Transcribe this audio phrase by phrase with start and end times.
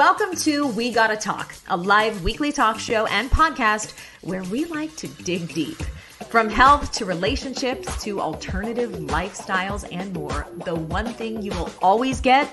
[0.00, 4.96] Welcome to We Gotta Talk, a live weekly talk show and podcast where we like
[4.96, 5.76] to dig deep.
[6.30, 12.18] From health to relationships to alternative lifestyles and more, the one thing you will always
[12.22, 12.48] get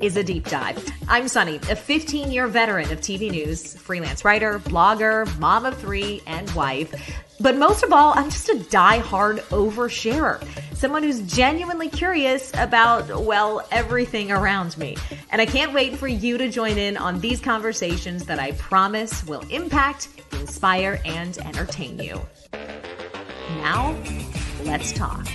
[0.00, 0.84] is a deep dive.
[1.08, 6.22] I'm Sonni, a 15 year veteran of TV news, freelance writer, blogger, mom of three,
[6.26, 6.94] and wife.
[7.40, 10.42] But most of all, I'm just a die-hard oversharer,
[10.74, 14.96] someone who's genuinely curious about, well, everything around me.
[15.30, 19.24] And I can't wait for you to join in on these conversations that I promise
[19.24, 22.20] will impact, inspire, and entertain you.
[23.58, 23.96] Now,
[24.64, 25.26] let's talk.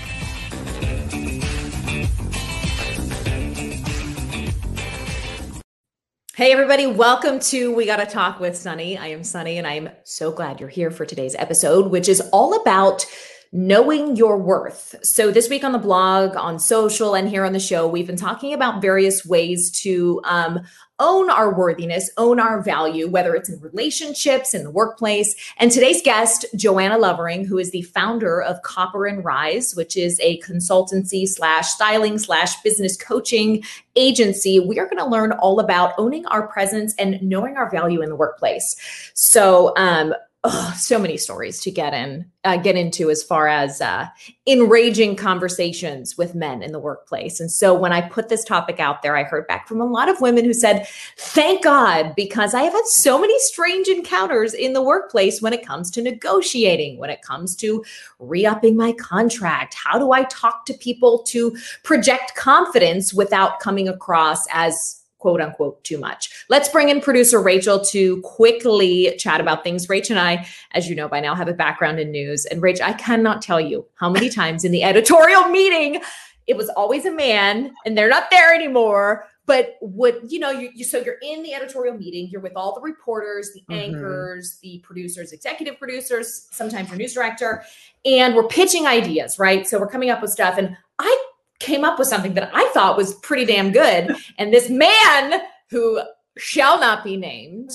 [6.35, 8.99] Hey, everybody, welcome to We Gotta Talk with Sonni.
[8.99, 12.21] I am Sonni, and I am so glad you're here for today's episode, which is
[12.33, 13.05] all about
[13.51, 14.95] knowing your worth.
[15.03, 18.15] So, this week on the blog, on social, and here on the show, we've been
[18.15, 20.61] talking about various ways to um,
[21.03, 25.35] own our worthiness, own our value, whether it's in relationships, in the workplace.
[25.57, 30.17] And today's guest, Joanna Lovering, who is the founder of Copper and Rise, which is
[30.21, 33.63] a consultancy slash styling slash business coaching
[33.97, 34.61] agency.
[34.61, 38.09] We are going to learn all about owning our presence and knowing our value in
[38.09, 38.75] the workplace.
[39.13, 43.79] So, um, oh, so many stories to get in uh, get into as far as
[43.79, 44.07] uh,
[44.45, 47.39] enraging conversations with men in the workplace.
[47.39, 50.09] And so when i put this topic out there i heard back from a lot
[50.09, 54.73] of women who said thank god because i have had so many strange encounters in
[54.73, 57.83] the workplace when it comes to negotiating when it comes to
[58.19, 59.73] re-upping my contract.
[59.73, 65.81] How do i talk to people to project confidence without coming across as quote unquote
[65.85, 66.29] too much.
[66.49, 69.87] Let's bring in producer Rachel to quickly chat about things.
[69.87, 72.45] Rachel and I, as you know by now, have a background in news.
[72.45, 76.01] And Rachel, I cannot tell you how many times in the editorial meeting
[76.45, 79.25] it was always a man and they're not there anymore.
[79.45, 82.75] But what you know, you, you so you're in the editorial meeting, you're with all
[82.75, 83.95] the reporters, the mm-hmm.
[83.95, 87.63] anchors, the producers, executive producers, sometimes your news director,
[88.03, 89.65] and we're pitching ideas, right?
[89.65, 90.57] So we're coming up with stuff.
[90.57, 91.25] And I
[91.63, 94.15] came up with something that I thought was pretty damn good.
[94.37, 96.01] And this man who
[96.37, 97.71] shall not be named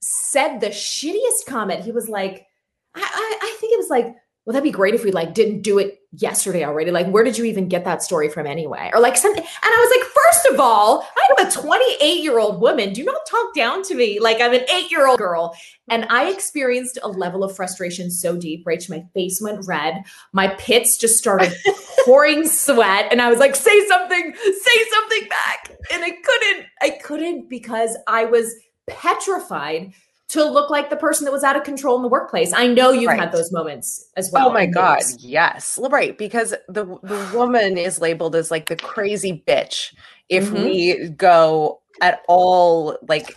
[0.00, 1.84] said the shittiest comment.
[1.84, 2.46] He was like,
[2.94, 4.06] I, I, I think it was like,
[4.44, 6.90] well, that'd be great if we like didn't do it yesterday already.
[6.90, 8.90] Like, where did you even get that story from anyway?
[8.94, 9.42] Or like something.
[9.42, 11.06] And I was like, first of all,
[11.38, 12.92] I'm a 28 year old woman.
[12.92, 15.54] Do not talk down to me like I'm an eight year old girl.
[15.90, 20.02] And I experienced a level of frustration so deep, Rach, my face went red.
[20.32, 21.54] My pits just started
[22.04, 23.08] pouring sweat.
[23.10, 25.76] And I was like, say something, say something back.
[25.92, 28.54] And I couldn't, I couldn't because I was
[28.88, 29.92] petrified
[30.28, 32.52] to look like the person that was out of control in the workplace.
[32.52, 33.18] I know you've right.
[33.18, 34.48] had those moments as well.
[34.48, 35.78] Oh my god, yes.
[35.82, 39.94] Right, because the the woman is labeled as like the crazy bitch
[40.28, 40.64] if mm-hmm.
[40.64, 43.34] we go at all like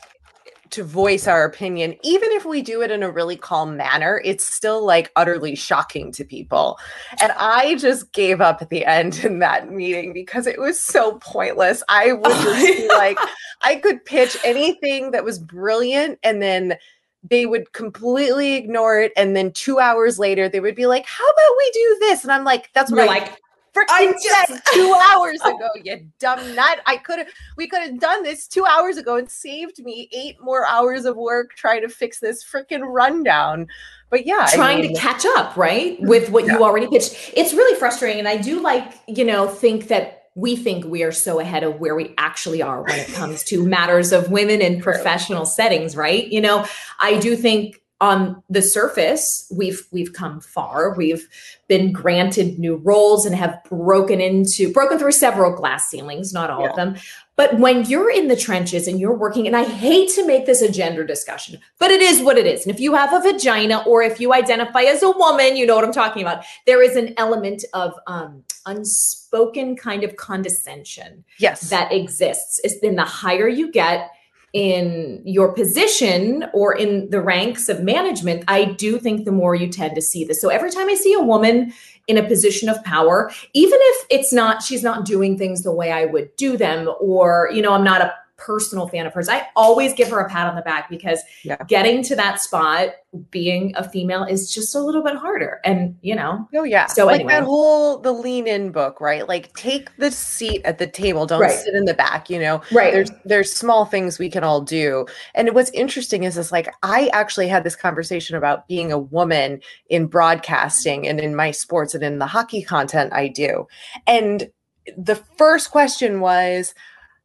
[0.71, 4.43] to voice our opinion, even if we do it in a really calm manner, it's
[4.43, 6.79] still like utterly shocking to people.
[7.21, 11.17] And I just gave up at the end in that meeting because it was so
[11.19, 11.83] pointless.
[11.89, 13.17] I would just like,
[13.61, 16.77] I could pitch anything that was brilliant and then
[17.23, 19.11] they would completely ignore it.
[19.15, 22.23] And then two hours later, they would be like, How about we do this?
[22.23, 23.37] And I'm like, That's what You're I like
[23.73, 26.79] freaking said two hours ago, you dumb nut.
[26.85, 27.27] I could have,
[27.57, 31.15] we could have done this two hours ago and saved me eight more hours of
[31.15, 33.67] work trying to fix this freaking rundown.
[34.09, 36.07] But yeah, trying I mean, to catch up, right, mm-hmm.
[36.07, 36.53] with what yeah.
[36.53, 37.31] you already pitched.
[37.33, 38.19] It's really frustrating.
[38.19, 41.79] And I do like, you know, think that we think we are so ahead of
[41.79, 46.27] where we actually are when it comes to matters of women in professional settings, right?
[46.27, 46.65] You know,
[46.99, 50.95] I do think on the surface we've we've come far.
[50.95, 51.29] We've
[51.67, 56.63] been granted new roles and have broken into broken through several glass ceilings not all
[56.63, 56.69] yeah.
[56.71, 56.95] of them.
[57.35, 60.61] But when you're in the trenches and you're working and i hate to make this
[60.61, 62.65] a gender discussion but it is what it is.
[62.65, 65.75] And if you have a vagina or if you identify as a woman you know
[65.75, 66.43] what i'm talking about.
[66.65, 71.69] There is an element of um, unspoken kind of condescension yes.
[71.69, 72.59] that exists.
[72.63, 74.09] It's then the higher you get
[74.53, 79.69] in your position or in the ranks of management, I do think the more you
[79.69, 80.41] tend to see this.
[80.41, 81.73] So every time I see a woman
[82.07, 85.91] in a position of power, even if it's not, she's not doing things the way
[85.91, 89.29] I would do them, or, you know, I'm not a personal fan of hers.
[89.29, 91.57] I always give her a pat on the back because yeah.
[91.67, 92.89] getting to that spot,
[93.29, 95.59] being a female, is just a little bit harder.
[95.63, 96.87] And you know, oh yeah.
[96.87, 97.33] So like anyway.
[97.33, 99.27] that whole the lean in book, right?
[99.27, 101.25] Like take the seat at the table.
[101.25, 101.51] Don't right.
[101.51, 102.29] sit in the back.
[102.29, 102.91] You know, right?
[102.91, 105.05] There's there's small things we can all do.
[105.35, 109.61] And what's interesting is this: like I actually had this conversation about being a woman
[109.89, 113.67] in broadcasting and in my sports and in the hockey content I do,
[114.07, 114.49] and
[114.97, 116.73] the first question was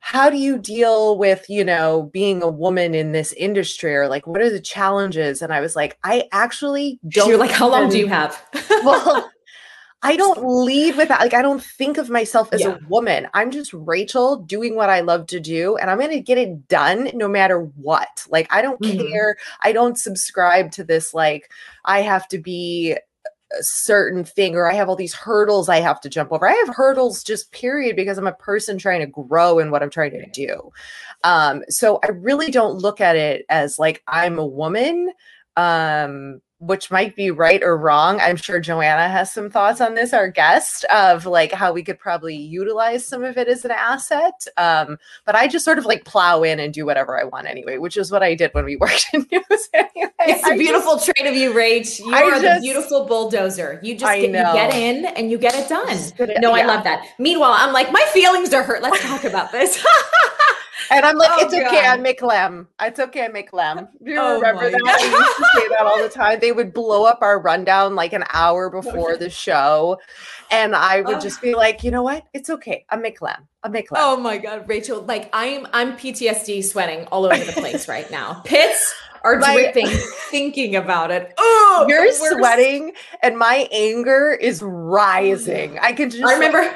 [0.07, 4.25] how do you deal with you know being a woman in this industry or like
[4.25, 5.43] what are the challenges?
[5.43, 8.41] And i was like i actually don't you're like how long do you have?
[8.85, 9.29] Well
[10.03, 12.77] i don't lead with that like i don't think of myself as yeah.
[12.77, 13.27] a woman.
[13.35, 16.69] I'm just rachel doing what i love to do and i'm going to get it
[16.69, 18.25] done no matter what.
[18.29, 19.09] Like i don't mm-hmm.
[19.09, 19.37] care.
[19.63, 21.51] I don't subscribe to this like
[21.85, 22.97] i have to be
[23.59, 26.49] a certain thing or I have all these hurdles I have to jump over.
[26.49, 29.91] I have hurdles just period because I'm a person trying to grow in what I'm
[29.91, 30.73] trying to do.
[31.25, 35.13] Um, so I really don't look at it as like I'm a woman.
[35.57, 38.19] Um, which might be right or wrong.
[38.21, 41.99] I'm sure Joanna has some thoughts on this, our guest, of like how we could
[41.99, 44.47] probably utilize some of it as an asset.
[44.57, 47.77] Um, but I just sort of like plow in and do whatever I want anyway,
[47.79, 50.13] which is what I did when we worked in news anyway.
[50.21, 52.01] It's a beautiful just, trait of you, Rach.
[52.01, 53.79] You I are just, the beautiful bulldozer.
[53.83, 55.87] You just get, you get in and you get it done.
[55.89, 56.63] It, no, yeah.
[56.63, 57.07] I love that.
[57.19, 58.83] Meanwhile, I'm like, my feelings are hurt.
[58.83, 59.85] Let's talk about this.
[60.91, 61.67] And I'm like, oh, it's God.
[61.67, 62.69] okay, I make lamb.
[62.81, 63.89] It's okay, I make lamb.
[64.05, 64.81] Do you oh remember that?
[64.81, 65.01] God.
[65.01, 66.39] I used to say that all the time.
[66.41, 69.99] They would blow up our rundown like an hour before the show.
[70.51, 71.21] And I would oh.
[71.21, 72.25] just be like, you know what?
[72.33, 72.85] It's okay.
[72.89, 73.49] I make lamb.
[73.63, 74.03] I make lamb.
[74.05, 75.03] Oh my God, Rachel.
[75.03, 78.43] Like I'm I'm PTSD sweating all over the place right now.
[78.45, 78.95] Pits
[79.25, 79.89] are my, dripping
[80.31, 81.35] thinking about it.
[81.37, 82.93] Oh, you're sweating
[83.23, 85.79] and my anger is rising.
[85.79, 85.83] Oh.
[85.83, 86.73] I can just I remember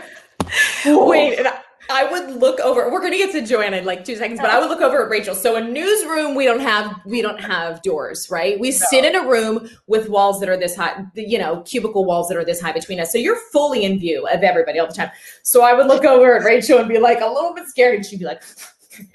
[0.86, 1.60] Wait, and I,
[1.90, 2.90] I would look over.
[2.90, 5.02] We're going to get to Joanna in like two seconds, but I would look over
[5.02, 5.34] at Rachel.
[5.34, 8.58] So a newsroom, we don't have we don't have doors, right?
[8.58, 8.76] We no.
[8.90, 12.36] sit in a room with walls that are this high, you know, cubicle walls that
[12.36, 13.12] are this high between us.
[13.12, 15.10] So you're fully in view of everybody all the time.
[15.42, 18.06] So I would look over at Rachel and be like a little bit scared, and
[18.06, 18.42] she'd be like,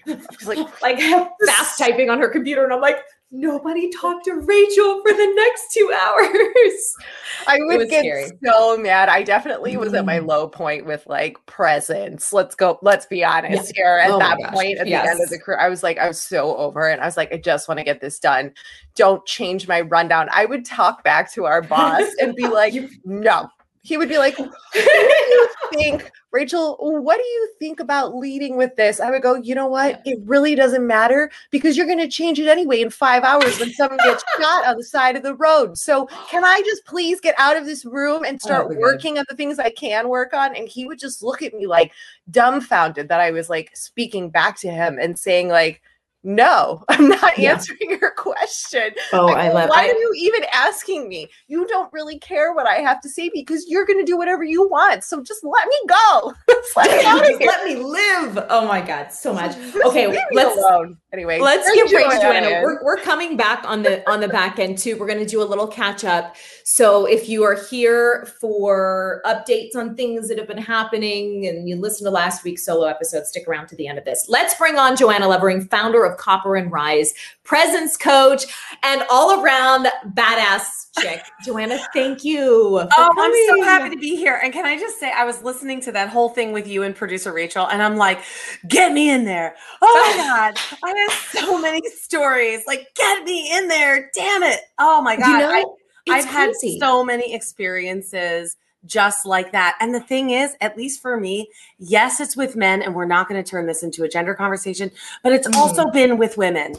[0.45, 0.99] like like
[1.45, 2.97] fast typing on her computer, and I'm like
[3.35, 6.95] nobody talked to Rachel for the next two hours.
[7.47, 8.31] I would get scary.
[8.43, 9.09] so mad.
[9.09, 10.27] I definitely was at my mm.
[10.27, 12.31] low point with like presence.
[12.33, 13.83] Let's go, let's be honest yeah.
[13.83, 13.97] here.
[13.97, 15.05] At oh that point, at yes.
[15.05, 16.99] the end of the career, I was like, I was so over it.
[16.99, 18.53] I was like, I just want to get this done.
[18.95, 20.29] Don't change my rundown.
[20.33, 22.73] I would talk back to our boss and be like,
[23.03, 23.49] no,
[23.85, 26.75] he would be like, What do you think, Rachel?
[26.79, 28.99] What do you think about leading with this?
[28.99, 30.01] I would go, You know what?
[30.05, 33.71] It really doesn't matter because you're going to change it anyway in five hours when
[33.71, 35.77] someone gets shot on the side of the road.
[35.77, 39.19] So, can I just please get out of this room and oh, start oh, working
[39.19, 40.55] on the things I can work on?
[40.55, 41.91] And he would just look at me like
[42.31, 45.81] dumbfounded that I was like speaking back to him and saying, like,
[46.25, 47.51] no, I'm not yeah.
[47.51, 48.95] answering your question.
[49.13, 49.69] Oh, I, I love.
[49.69, 51.29] Why I, are you even asking me?
[51.47, 54.43] You don't really care what I have to say because you're going to do whatever
[54.43, 55.03] you want.
[55.03, 56.33] So just let me go.
[56.75, 58.43] let, me let me live.
[58.49, 59.55] Oh my god, so much.
[59.85, 60.97] Okay, let's alone.
[61.13, 62.19] Anyway, let's get Joanna.
[62.19, 62.61] Joanna.
[62.63, 64.97] We're, we're coming back on the on the back end too.
[64.97, 66.35] We're going to do a little catch up.
[66.63, 71.75] So if you are here for updates on things that have been happening and you
[71.75, 74.25] listen to last week's solo episode, stick around to the end of this.
[74.27, 77.13] Let's bring on Joanna Lovering, founder of Copper and Rise,
[77.43, 78.43] presence coach,
[78.83, 81.23] and all around badass chick.
[81.45, 82.79] Joanna, thank you.
[82.79, 83.45] Oh, coming.
[83.47, 84.39] I'm so happy to be here.
[84.43, 86.95] And can I just say, I was listening to that whole thing with you and
[86.95, 88.21] producer Rachel, and I'm like,
[88.67, 89.55] get me in there.
[89.81, 90.79] Oh my God.
[90.83, 92.63] I have so many stories.
[92.67, 94.09] Like, get me in there.
[94.13, 94.61] Damn it.
[94.79, 95.27] Oh my God.
[95.27, 95.77] You know,
[96.09, 99.75] I, have had so many experiences just like that.
[99.79, 101.49] And the thing is, at least for me,
[101.79, 104.91] yes, it's with men, and we're not going to turn this into a gender conversation,
[105.23, 105.55] but it's mm.
[105.55, 106.75] also been with women.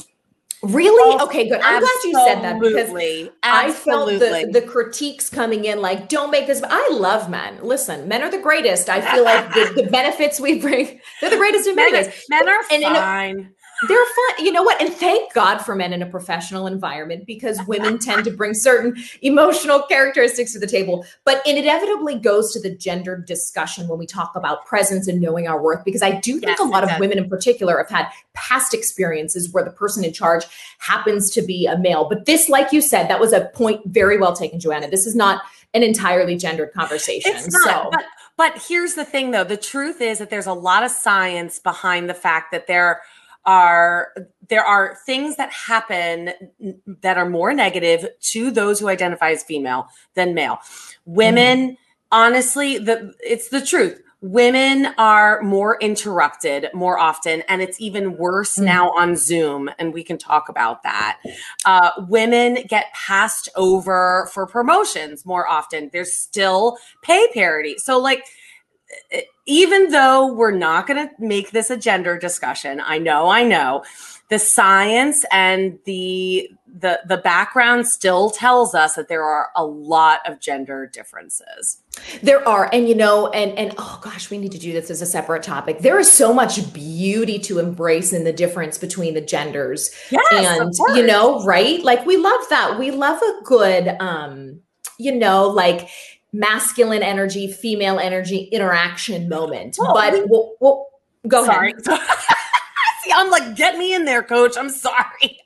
[0.62, 1.20] Really?
[1.22, 1.60] Okay, good.
[1.62, 2.90] I'm glad you said that because
[3.42, 6.62] I felt the, the critiques coming in like, don't make this.
[6.64, 7.58] I love men.
[7.62, 8.88] Listen, men are the greatest.
[8.88, 12.24] I feel like the, the benefits we bring, they're the greatest in many ways.
[12.30, 13.54] Men are and fine
[13.88, 14.44] they're fun.
[14.44, 14.80] You know what?
[14.80, 18.96] And thank God for men in a professional environment because women tend to bring certain
[19.22, 21.04] emotional characteristics to the table.
[21.24, 25.46] But it inevitably goes to the gender discussion when we talk about presence and knowing
[25.46, 28.08] our worth, because I do think yes, a lot of women in particular have had
[28.32, 30.44] past experiences where the person in charge
[30.78, 32.08] happens to be a male.
[32.08, 34.88] But this, like you said, that was a point very well taken, Joanna.
[34.88, 35.42] This is not
[35.74, 37.32] an entirely gendered conversation.
[37.34, 37.90] It's not, so.
[37.92, 38.04] but
[38.36, 39.44] but here's the thing though.
[39.44, 43.00] The truth is that there's a lot of science behind the fact that there
[43.46, 44.12] are
[44.48, 46.30] there are things that happen
[47.00, 50.58] that are more negative to those who identify as female than male.
[51.04, 51.76] Women, mm.
[52.12, 54.02] honestly, the it's the truth.
[54.22, 58.64] Women are more interrupted more often, and it's even worse mm.
[58.64, 61.18] now on Zoom, and we can talk about that.
[61.64, 65.90] Uh, women get passed over for promotions more often.
[65.92, 67.76] There's still pay parity.
[67.78, 68.24] So, like,
[69.46, 73.84] even though we're not going to make this a gender discussion, I know, I know,
[74.28, 80.20] the science and the the the background still tells us that there are a lot
[80.28, 81.80] of gender differences.
[82.22, 85.00] There are, and you know, and and oh gosh, we need to do this as
[85.00, 85.78] a separate topic.
[85.78, 89.90] There is so much beauty to embrace in the difference between the genders.
[90.10, 91.82] Yes, and you know, right?
[91.82, 92.78] Like we love that.
[92.78, 94.60] We love a good um,
[94.98, 95.88] you know, like
[96.36, 99.76] masculine energy, female energy interaction moment.
[99.80, 100.86] Oh, but we, we'll, we'll,
[101.26, 101.72] go sorry.
[101.72, 102.00] ahead.
[103.02, 104.56] See, I'm like, get me in there, coach.
[104.56, 105.40] I'm sorry.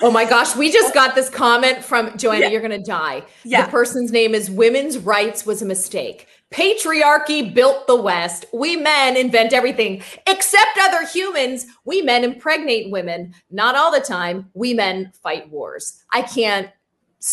[0.00, 0.56] oh my gosh.
[0.56, 2.40] We just got this comment from Joanna.
[2.40, 2.48] Yeah.
[2.48, 3.22] You're going to die.
[3.44, 3.64] Yeah.
[3.64, 6.26] The person's name is Women's Rights Was a Mistake.
[6.52, 8.44] Patriarchy built the West.
[8.52, 11.66] We men invent everything except other humans.
[11.84, 13.34] We men impregnate women.
[13.50, 14.50] Not all the time.
[14.52, 16.02] We men fight wars.
[16.12, 16.68] I can't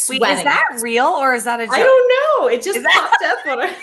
[0.09, 1.73] Wait, is that real or is that a joke?
[1.73, 2.47] I don't know.
[2.47, 3.75] It just popped up I.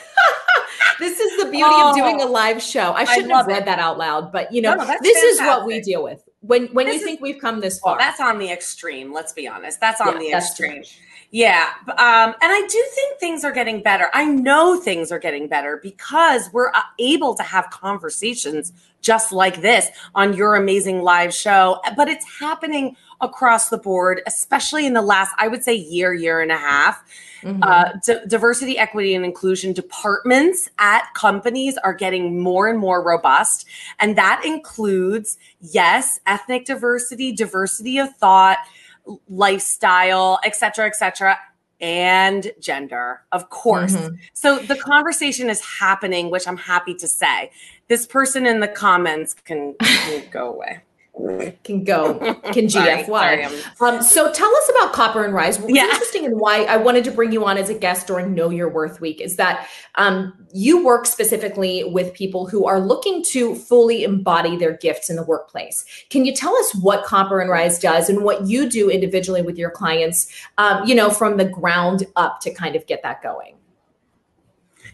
[1.00, 2.92] this is the beauty oh, of doing a oh, live show.
[2.92, 3.64] I shouldn't I have read it.
[3.64, 5.24] that out loud, but you know, no, this fantastic.
[5.24, 7.98] is what we deal with when when this you think we've come this far.
[7.98, 9.12] That's on the extreme.
[9.12, 9.80] Let's be honest.
[9.80, 10.84] That's on yeah, the extreme.
[11.32, 11.70] Yeah.
[11.88, 14.08] Um, and I do think things are getting better.
[14.14, 19.60] I know things are getting better because we're uh, able to have conversations just like
[19.60, 21.80] this on your amazing live show.
[21.96, 26.40] But it's happening across the board, especially in the last, I would say, year, year
[26.40, 27.02] and a half.
[27.42, 27.62] Mm-hmm.
[27.62, 33.66] Uh, d- diversity, equity, and inclusion departments at companies are getting more and more robust.
[33.98, 38.58] And that includes, yes, ethnic diversity, diversity of thought,
[39.28, 41.38] lifestyle, et cetera, et cetera,
[41.80, 43.94] and gender, of course.
[43.94, 44.16] Mm-hmm.
[44.32, 47.52] So the conversation is happening, which I'm happy to say.
[47.88, 50.80] This person in the comments can, can go away
[51.64, 52.18] can go
[52.52, 52.70] can gfy
[53.06, 53.44] sorry, sorry,
[53.80, 55.58] um, so tell us about copper and rise.
[55.58, 55.84] What's yeah.
[55.84, 58.68] interesting and why i wanted to bring you on as a guest during know your
[58.68, 64.04] worth week is that um, you work specifically with people who are looking to fully
[64.04, 65.86] embody their gifts in the workplace.
[66.10, 69.56] Can you tell us what copper and rise does and what you do individually with
[69.56, 73.56] your clients um, you know from the ground up to kind of get that going?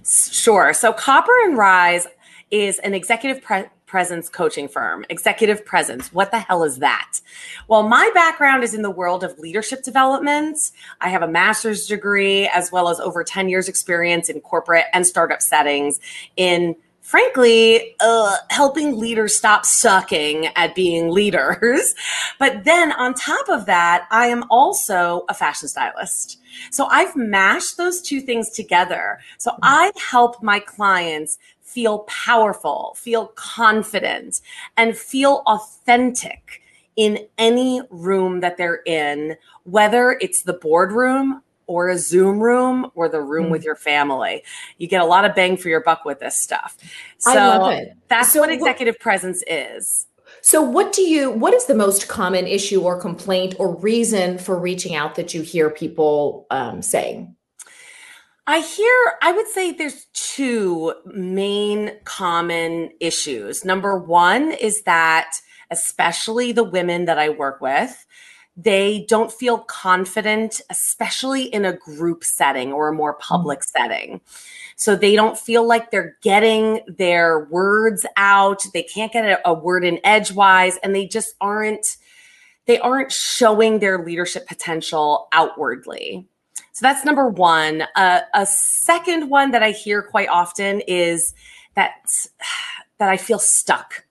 [0.04, 0.72] Sure.
[0.72, 2.06] So copper and rise
[2.52, 5.04] is an executive pre- presence coaching firm.
[5.10, 6.10] Executive presence.
[6.14, 7.20] What the hell is that?
[7.68, 10.56] Well, my background is in the world of leadership development.
[11.02, 15.06] I have a master's degree as well as over 10 years experience in corporate and
[15.06, 16.00] startup settings
[16.38, 21.94] in frankly, uh, helping leaders stop sucking at being leaders.
[22.38, 26.38] But then on top of that, I am also a fashion stylist.
[26.70, 29.20] So I've mashed those two things together.
[29.38, 31.38] So I help my clients
[31.72, 34.40] feel powerful, feel confident,
[34.76, 36.62] and feel authentic
[36.96, 43.08] in any room that they're in, whether it's the boardroom or a Zoom room or
[43.08, 43.50] the room mm.
[43.50, 44.42] with your family.
[44.78, 46.76] You get a lot of bang for your buck with this stuff.
[47.18, 50.06] So that's so what executive what, presence is.
[50.42, 54.58] So what do you what is the most common issue or complaint or reason for
[54.58, 57.34] reaching out that you hear people um, saying?
[58.52, 63.64] I hear, I would say there's two main common issues.
[63.64, 65.36] Number one is that,
[65.70, 68.04] especially the women that I work with,
[68.54, 73.78] they don't feel confident, especially in a group setting or a more public mm-hmm.
[73.82, 74.20] setting.
[74.76, 78.66] So they don't feel like they're getting their words out.
[78.74, 81.96] They can't get a, a word in edgewise, and they just aren't.
[82.66, 86.28] They aren't showing their leadership potential outwardly.
[86.72, 87.84] So that's number one.
[87.94, 91.34] Uh, a second one that I hear quite often is
[91.74, 91.94] that
[92.98, 94.04] that I feel stuck.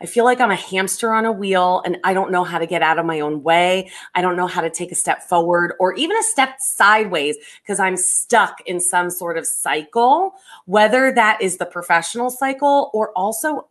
[0.00, 2.66] I feel like I'm a hamster on a wheel and I don't know how to
[2.66, 3.90] get out of my own way.
[4.14, 7.78] I don't know how to take a step forward or even a step sideways because
[7.78, 10.34] I'm stuck in some sort of cycle,
[10.66, 13.68] whether that is the professional cycle or also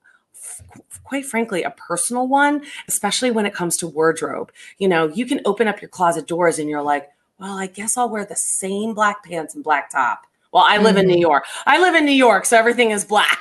[1.04, 5.40] quite frankly a personal one especially when it comes to wardrobe you know you can
[5.46, 7.10] open up your closet doors and you're like
[7.44, 10.26] well, I guess I'll wear the same black pants and black top.
[10.54, 11.00] Well, I live mm-hmm.
[11.00, 11.22] in New mm-hmm.
[11.24, 11.46] York.
[11.66, 13.38] I live in New York, so everything is black.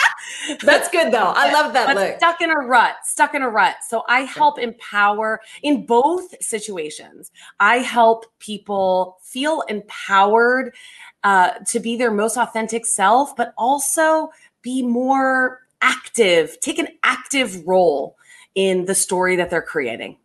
[0.62, 1.32] That's good though.
[1.36, 2.16] I love that but look.
[2.16, 3.76] Stuck in a rut, stuck in a rut.
[3.86, 7.30] So I help empower in both situations.
[7.60, 10.74] I help people feel empowered
[11.22, 14.30] uh, to be their most authentic self, but also
[14.62, 18.16] be more active, take an active role
[18.54, 20.16] in the story that they're creating.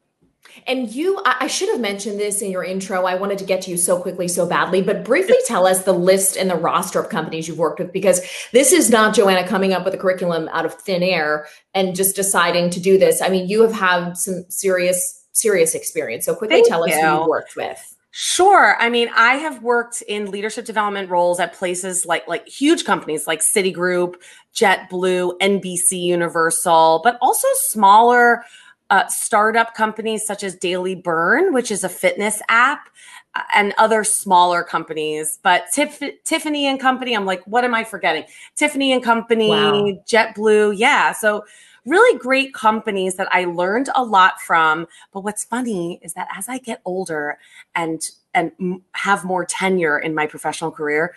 [0.68, 3.06] And you, I should have mentioned this in your intro.
[3.06, 5.94] I wanted to get to you so quickly, so badly, but briefly tell us the
[5.94, 9.74] list and the roster of companies you've worked with because this is not Joanna coming
[9.74, 13.22] up with a curriculum out of thin air and just deciding to do this.
[13.22, 16.25] I mean, you have had some serious, serious experience.
[16.25, 17.96] So quickly Thank tell us who you worked with.
[18.12, 18.75] Sure.
[18.79, 23.27] I mean, I have worked in leadership development roles at places like like huge companies
[23.27, 24.15] like Citigroup,
[24.56, 28.44] JetBlue, NBC Universal, but also smaller
[28.89, 32.89] uh, startup companies such as Daily Burn, which is a fitness app,
[33.36, 35.39] uh, and other smaller companies.
[35.43, 38.25] But Tif- Tiffany and Company, I'm like, what am I forgetting?
[38.55, 39.84] Tiffany and Company, wow.
[40.08, 41.12] JetBlue, yeah.
[41.12, 41.46] So
[41.86, 44.88] really great companies that I learned a lot from.
[45.12, 47.38] But what's funny is that as I get older
[47.75, 48.01] and
[48.36, 51.15] and have more tenure in my professional career,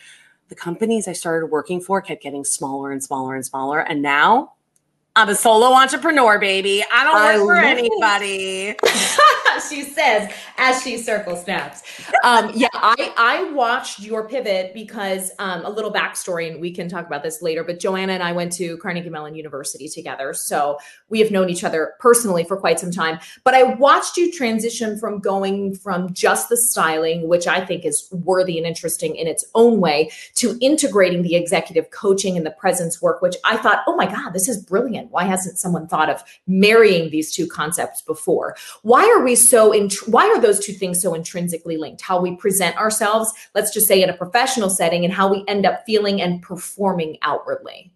[0.48, 3.80] the companies I started working for kept getting smaller and smaller and smaller.
[3.80, 4.54] And now
[5.14, 6.82] I'm a solo entrepreneur, baby.
[6.90, 8.74] I don't I work for anybody.
[9.60, 11.82] she says as she circle snaps.
[12.24, 16.88] Um, yeah, I I watched your pivot because um, a little backstory, and we can
[16.88, 17.64] talk about this later.
[17.64, 20.78] But Joanna and I went to Carnegie Mellon University together, so
[21.08, 23.18] we have known each other personally for quite some time.
[23.44, 28.08] But I watched you transition from going from just the styling, which I think is
[28.12, 33.02] worthy and interesting in its own way, to integrating the executive coaching and the presence
[33.02, 35.10] work, which I thought, oh my God, this is brilliant.
[35.10, 38.56] Why hasn't someone thought of marrying these two concepts before?
[38.82, 42.02] Why are we so in, why are those two things so intrinsically linked?
[42.02, 45.66] How we present ourselves, let's just say in a professional setting, and how we end
[45.66, 47.92] up feeling and performing outwardly.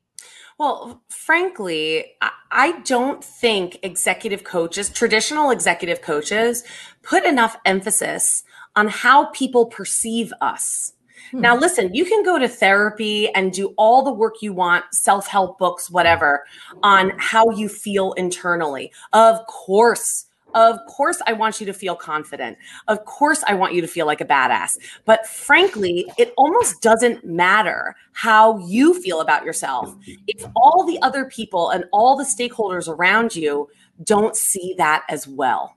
[0.59, 2.15] Well, frankly,
[2.51, 6.65] I don't think executive coaches, traditional executive coaches,
[7.03, 8.43] put enough emphasis
[8.75, 10.95] on how people perceive us.
[11.31, 11.41] Hmm.
[11.41, 15.27] Now, listen, you can go to therapy and do all the work you want, self
[15.27, 16.45] help books, whatever,
[16.83, 18.93] on how you feel internally.
[19.13, 22.57] Of course, of course, I want you to feel confident.
[22.89, 24.79] Of course, I want you to feel like a badass.
[25.05, 29.95] But frankly, it almost doesn't matter how you feel about yourself
[30.27, 33.69] if all the other people and all the stakeholders around you
[34.03, 35.77] don't see that as well.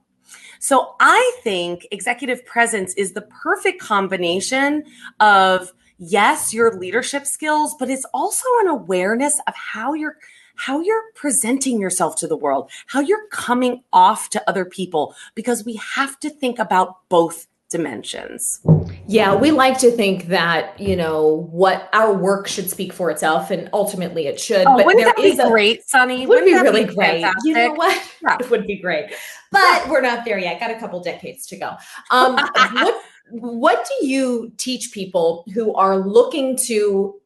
[0.60, 4.84] So I think executive presence is the perfect combination
[5.20, 10.16] of yes, your leadership skills, but it's also an awareness of how you're
[10.56, 15.64] how you're presenting yourself to the world, how you're coming off to other people because
[15.64, 18.60] we have to think about both dimensions.
[19.06, 23.50] Yeah, we like to think that, you know, what our work should speak for itself
[23.50, 24.66] and ultimately it should.
[24.66, 26.26] Oh, but wouldn't that be a, great, Sonni?
[26.26, 27.24] Would be really be great.
[27.44, 27.96] You know what?
[28.22, 28.36] Yeah.
[28.40, 29.14] It would be great.
[29.50, 30.60] But we're not there yet.
[30.60, 31.76] Got a couple decades to go.
[32.10, 37.19] Um, what what do you teach people who are looking to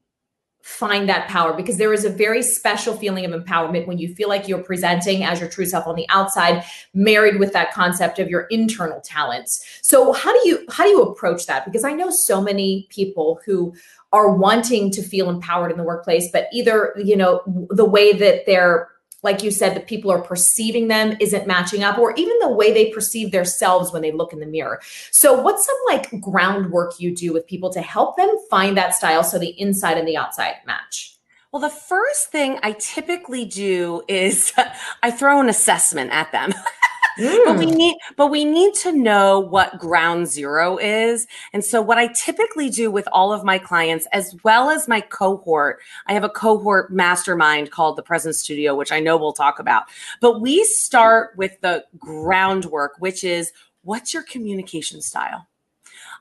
[0.65, 4.31] find that power because there is a very special feeling of empowerment when you feel
[4.31, 8.31] like you're presenting as your true self on the outside married with that concept of
[8.31, 9.63] your internal talents.
[9.83, 11.67] So how do you how do you approach that?
[11.67, 13.75] Because i know so many people who
[14.11, 18.47] are wanting to feel empowered in the workplace but either you know the way that
[18.47, 18.89] they're
[19.25, 22.73] like you said, the people are perceiving them isn't matching up, or even the way
[22.73, 24.81] they perceive themselves when they look in the mirror.
[25.11, 29.25] So, what's some like groundwork you do with people to help them find that style
[29.25, 31.17] so the inside and the outside match?
[31.51, 34.53] Well, the first thing I typically do is
[35.03, 36.53] I throw an assessment at them.
[37.19, 37.45] Mm.
[37.45, 37.77] But we mm.
[37.77, 41.27] need but we need to know what ground zero is.
[41.53, 45.01] And so what I typically do with all of my clients as well as my
[45.01, 49.59] cohort, I have a cohort mastermind called the Presence Studio which I know we'll talk
[49.59, 49.85] about.
[50.21, 55.47] But we start with the groundwork which is what's your communication style?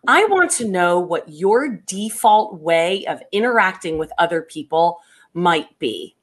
[0.08, 5.00] I want to know what your default way of interacting with other people
[5.34, 6.16] might be.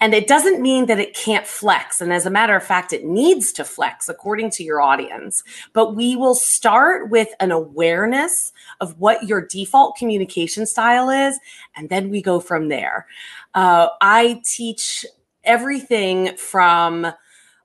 [0.00, 2.00] And it doesn't mean that it can't flex.
[2.00, 5.42] And as a matter of fact, it needs to flex according to your audience.
[5.72, 11.38] But we will start with an awareness of what your default communication style is.
[11.76, 13.06] And then we go from there.
[13.54, 15.04] Uh, I teach
[15.44, 17.12] everything from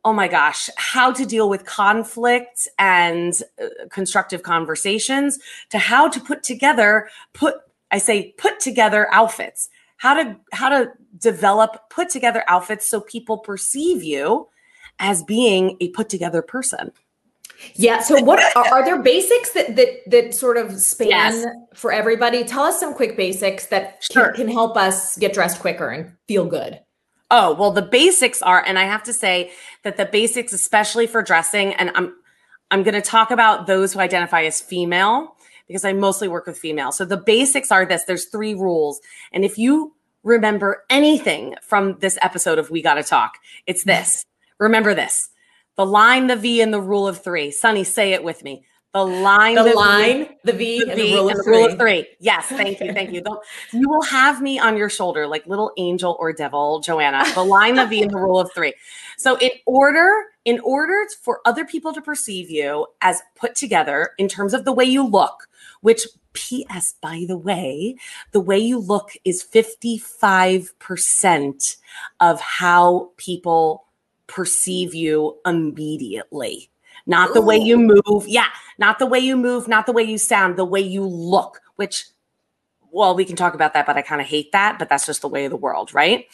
[0.05, 5.37] oh my gosh, how to deal with conflict and uh, constructive conversations
[5.69, 7.55] to how to put together, put,
[7.91, 13.37] I say, put together outfits how to how to develop put together outfits so people
[13.37, 14.47] perceive you
[14.99, 16.91] as being a put together person
[17.73, 21.45] yeah so what are, are there basics that that that sort of span yes.
[21.73, 24.31] for everybody tell us some quick basics that sure.
[24.31, 26.79] can, can help us get dressed quicker and feel good
[27.31, 29.51] oh well the basics are and i have to say
[29.83, 32.13] that the basics especially for dressing and i'm
[32.69, 35.35] i'm going to talk about those who identify as female
[35.67, 36.97] because I mostly work with females.
[36.97, 38.99] So the basics are this there's three rules.
[39.31, 43.33] And if you remember anything from this episode of We Gotta Talk,
[43.65, 44.25] it's this.
[44.59, 45.29] Remember this
[45.75, 47.49] the line, the V, and the rule of three.
[47.51, 48.63] Sonni, say it with me.
[48.93, 51.65] The line, the, the line, v, the V, the, v, the rule, and the rule
[51.65, 52.07] of three.
[52.19, 53.21] Yes, thank you, thank you.
[53.21, 53.37] The,
[53.71, 57.23] you will have me on your shoulder like little angel or devil, Joanna.
[57.35, 58.73] The line, the V, and the rule of three.
[59.17, 60.09] So, in order,
[60.45, 64.71] in order for other people to perceive you as put together in terms of the
[64.71, 65.46] way you look,
[65.81, 66.95] which P.S.
[67.01, 67.95] By the way,
[68.31, 71.77] the way you look is fifty-five percent
[72.19, 73.85] of how people
[74.27, 76.69] perceive you immediately
[77.07, 78.27] not the way you move.
[78.27, 81.61] Yeah, not the way you move, not the way you sound, the way you look,
[81.77, 82.05] which,
[82.91, 85.21] well, we can talk about that, but I kind of hate that, but that's just
[85.21, 86.25] the way of the world, right?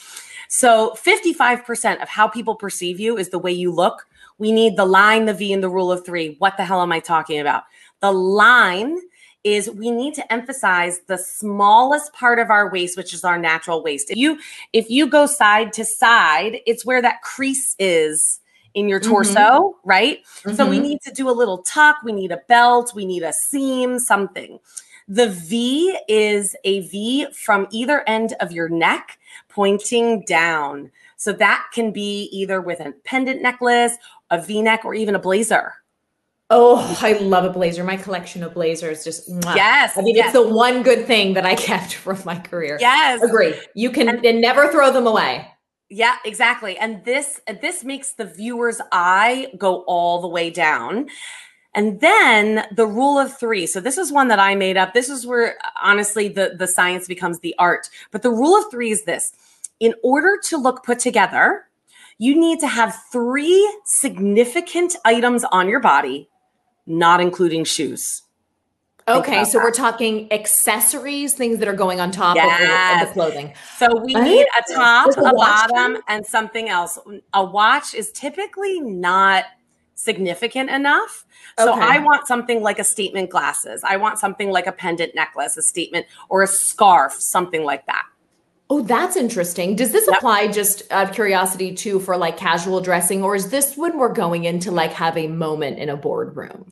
[0.49, 4.08] So 55% of how people perceive you is the way you look.
[4.39, 6.36] We need the line, the V, and the rule of three.
[6.39, 7.63] What the hell am I talking about?
[8.01, 8.97] The line
[9.43, 13.84] is we need to emphasize the smallest part of our waist which is our natural
[13.84, 14.39] waist if you
[14.71, 18.39] if you go side to side it's where that crease is
[18.73, 19.89] in your torso, mm-hmm.
[19.89, 20.23] right?
[20.23, 20.56] Mm-hmm.
[20.56, 20.86] So we mm-hmm.
[20.86, 24.60] need to do a little tuck, we need a belt, we need a seam, something.
[25.08, 30.91] The V is a V from either end of your neck pointing down.
[31.17, 33.93] So that can be either with a pendant necklace,
[34.29, 35.73] a V neck, or even a blazer.
[36.56, 37.84] Oh, I love a blazer.
[37.84, 39.56] My collection of blazers just mwah.
[39.56, 39.98] yes.
[39.98, 40.26] I mean, yes.
[40.26, 42.78] it's the one good thing that I kept from my career.
[42.80, 43.56] Yes, agree.
[43.74, 45.48] You can and, and never throw them away.
[45.89, 46.78] Yeah, exactly.
[46.78, 51.08] And this this makes the viewer's eye go all the way down.
[51.74, 53.66] And then the rule of 3.
[53.66, 54.94] So this is one that I made up.
[54.94, 57.89] This is where honestly the the science becomes the art.
[58.12, 59.34] But the rule of 3 is this.
[59.80, 61.66] In order to look put together,
[62.20, 66.30] you need to have 3 significant items on your body,
[66.86, 68.24] not including shoes.
[69.08, 69.63] Okay, so that.
[69.65, 73.02] we're talking accessories, things that are going on top yes.
[73.02, 73.54] of, the, clothing.
[73.78, 76.98] So we need a top, a, a bottom, and something else.
[77.34, 79.46] A watch is typically not
[79.96, 81.26] significant enough.
[81.60, 81.82] So okay.
[81.82, 83.82] I want something like a statement glasses.
[83.84, 88.04] I want something like a pendant necklace, a statement, or a scarf, something like that.
[88.69, 89.76] Oh, that's interesting.
[89.76, 90.17] Does this yep.
[90.17, 94.13] apply just out of curiosity too for like casual dressing, or is this when we're
[94.13, 96.71] going into like have a moment in a boardroom?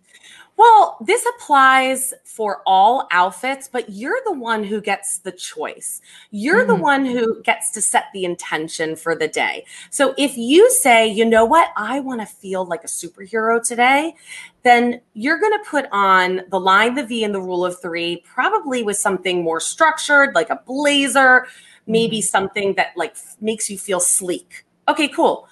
[0.58, 6.01] Well, this applies for all outfits, but you're the one who gets the choice.
[6.30, 6.67] You're mm-hmm.
[6.67, 9.65] the one who gets to set the intention for the day.
[9.89, 14.13] So if you say, you know what, I want to feel like a superhero today,
[14.62, 18.17] then you're going to put on the line, the V, and the rule of three,
[18.17, 21.47] probably with something more structured, like a blazer,
[21.88, 22.24] maybe mm-hmm.
[22.24, 24.65] something that like makes you feel sleek.
[24.88, 25.48] Okay, cool.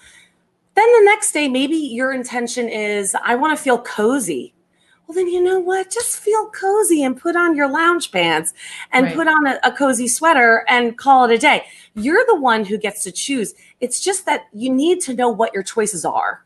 [0.75, 4.53] Then the next day, maybe your intention is, I want to feel cozy
[5.09, 8.53] well then you know what just feel cozy and put on your lounge pants
[8.91, 9.15] and right.
[9.15, 11.65] put on a, a, cozy sweater and call it a day
[11.95, 15.53] you're the one who gets to choose it's just that you need to know what
[15.53, 16.45] your choices are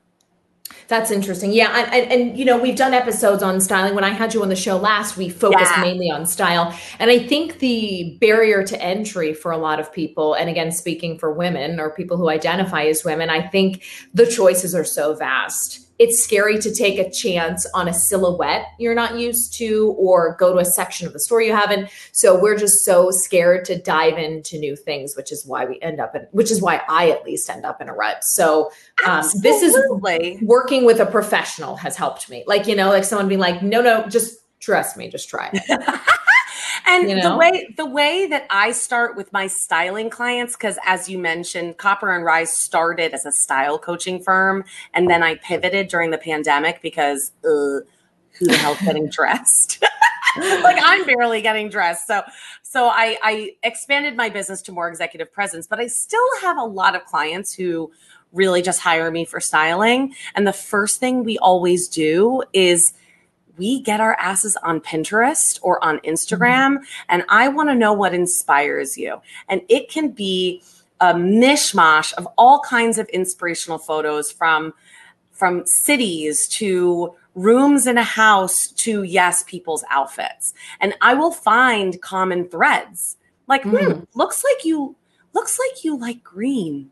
[0.87, 1.51] that's interesting.
[1.51, 3.95] Yeah and, and, and you know we've done episodes on styling.
[3.95, 5.81] When i had you on the show last we focused yeah.
[5.81, 6.77] mainly on style.
[6.99, 11.17] And i think the barrier to entry for a lot of people and again speaking
[11.17, 13.83] for women or people who identify as women i think
[14.13, 18.95] the choices are so vast it's scary to take a chance on a silhouette you're
[18.95, 21.89] not used to or go to a section of the store you haven't.
[22.11, 25.99] So we're just so scared to dive into new things, which is why we end
[25.99, 28.23] up in, which is why I at least end up in a rut.
[28.23, 28.71] So
[29.05, 29.75] um, this is
[30.41, 32.43] working with a professional has helped me.
[32.47, 35.99] Like, you know, like someone being like, no, no, just trust me, just try it.
[36.85, 37.31] and you know?
[37.31, 41.77] the way the way that I start with my styling clients, because as you mentioned,
[41.77, 46.17] Copper and Rise started as a style coaching firm, and then I pivoted during the
[46.17, 47.83] pandemic because uh,
[48.37, 49.83] who the hell's getting dressed?
[50.37, 52.07] like I'm barely getting dressed.
[52.07, 52.23] So
[52.61, 56.63] so I, I expanded my business to more executive presence, but I still have a
[56.63, 57.91] lot of clients who
[58.31, 60.15] really just hire me for styling.
[60.33, 62.93] And the first thing we always do is
[63.57, 66.83] we get our asses on Pinterest or on Instagram, mm-hmm.
[67.09, 69.21] and I want to know what inspires you.
[69.47, 70.63] And it can be
[70.99, 74.73] a mishmash of all kinds of inspirational photos from
[75.31, 82.01] from cities to rooms in a house to yes people's outfits and i will find
[82.01, 83.91] common threads like mm-hmm.
[83.91, 84.95] hmm, looks like you
[85.33, 86.89] looks like you like green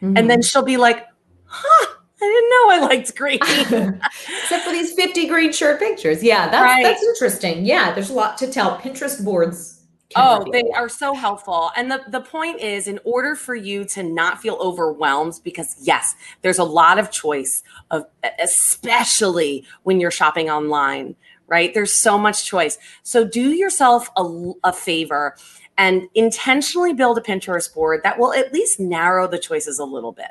[0.00, 0.16] mm-hmm.
[0.16, 1.06] and then she'll be like
[1.44, 3.38] huh I didn't know I liked green.
[4.42, 6.22] Except for these 50 green shirt pictures.
[6.22, 6.82] Yeah, that's right.
[6.82, 7.64] that's interesting.
[7.64, 8.78] Yeah, there's a lot to tell.
[8.78, 9.74] Pinterest boards.
[10.16, 11.70] Oh, they are so helpful.
[11.76, 16.14] And the, the point is, in order for you to not feel overwhelmed, because yes,
[16.42, 18.04] there's a lot of choice of
[18.40, 21.74] especially when you're shopping online, right?
[21.74, 22.78] There's so much choice.
[23.02, 25.36] So do yourself a, a favor
[25.76, 30.12] and intentionally build a Pinterest board that will at least narrow the choices a little
[30.12, 30.30] bit.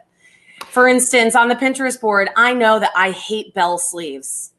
[0.73, 4.51] For instance, on the Pinterest board, I know that I hate bell sleeves.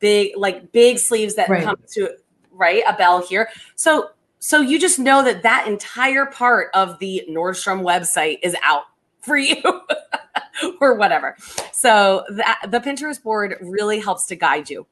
[0.00, 1.62] big like big sleeves that Right.
[1.62, 2.10] come to
[2.50, 3.48] right a bell here.
[3.76, 8.82] So so you just know that that entire part of the Nordstrom website is out
[9.20, 9.62] for you
[10.80, 11.36] or whatever.
[11.72, 14.84] So that the Pinterest board really helps to guide you.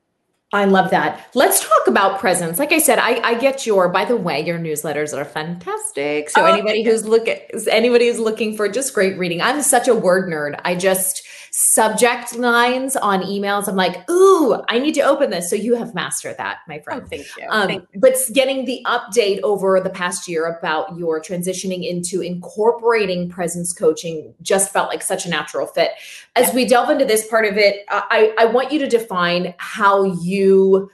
[0.52, 1.30] I love that.
[1.34, 2.58] Let's talk about presence.
[2.58, 3.88] Like I said, I, I get your.
[3.88, 6.28] By the way, your newsletters are fantastic.
[6.28, 7.38] So Oh, anybody who's looking,
[7.70, 10.60] anybody who's looking for just great reading, I'm such a word nerd.
[10.64, 13.68] I just subject lines on emails.
[13.68, 15.50] I'm like, ooh, I need to open this.
[15.50, 17.08] So you have mastered that, my Oh, friend.
[17.08, 17.46] thank you.
[17.50, 23.28] Um, Thank but getting the update over the past year about your transitioning into incorporating
[23.28, 25.90] presence coaching just felt like such a natural fit.
[26.36, 30.04] As we delve into this part of it, I, I want you to define how
[30.04, 30.90] you,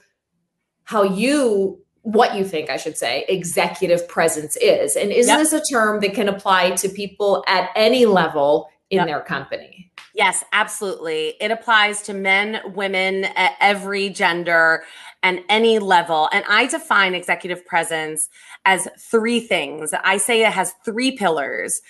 [0.83, 4.95] how you, what you think, I should say, executive presence is.
[4.95, 5.39] And is Yep.
[5.39, 9.07] this a term that can apply to people at any level in Yep.
[9.07, 9.86] their company?
[10.17, 11.35] Yes, absolutely.
[11.39, 14.83] It applies to men, women, at every gender,
[15.21, 16.27] and any level.
[16.33, 18.27] And I define executive presence
[18.65, 19.93] as three things.
[20.03, 21.81] I say it has three pillars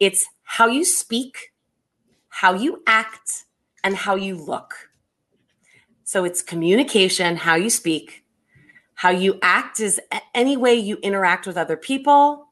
[0.00, 1.52] it's how you speak,
[2.28, 3.44] how you act,
[3.84, 4.90] and how you look.
[6.02, 8.24] So it's communication, how you speak,
[8.94, 10.00] how you act is
[10.34, 12.48] any way you interact with other people,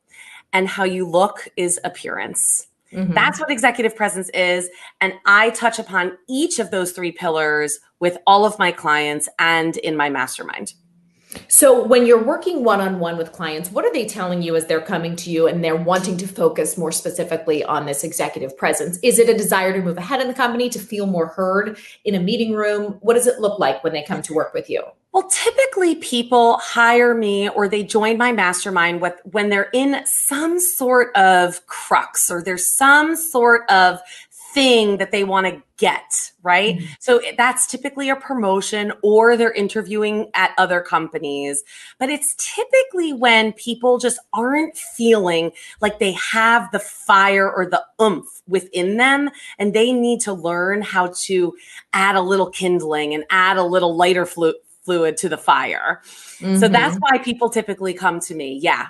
[0.53, 2.69] and how you look is appearance.
[2.93, 3.15] Mhm.
[3.15, 4.69] That's what executive presence is.
[5.01, 9.77] And I touch upon each of those three pillars with all of my clients and
[9.79, 10.75] in my mastermind.
[11.49, 14.67] So, when you're working one on one with clients, what are they telling you as
[14.67, 18.99] they're coming to you and they're wanting to focus more specifically on this executive presence?
[19.03, 22.15] Is it a desire to move ahead in the company, to feel more heard in
[22.15, 22.99] a meeting room?
[23.01, 24.83] What does it look like when they come to work with you?
[25.13, 30.59] Well, typically people hire me or they join my mastermind with when they're in some
[30.59, 34.01] sort of crux or there's some sort of
[34.55, 36.77] thing that they want to get, right?
[36.79, 36.89] Mhm.
[37.01, 41.65] So that's typically a promotion or they're interviewing at other companies.
[41.99, 47.83] But it's typically when people just aren't feeling like they have the fire or the
[48.01, 51.55] oomph within them and they need to learn how to
[51.93, 56.01] add a little kindling and add a little lighter flu- fluid to the fire.
[56.05, 56.73] So Mhm.
[56.73, 58.59] that's why people typically come to me.
[58.61, 58.87] Yeah.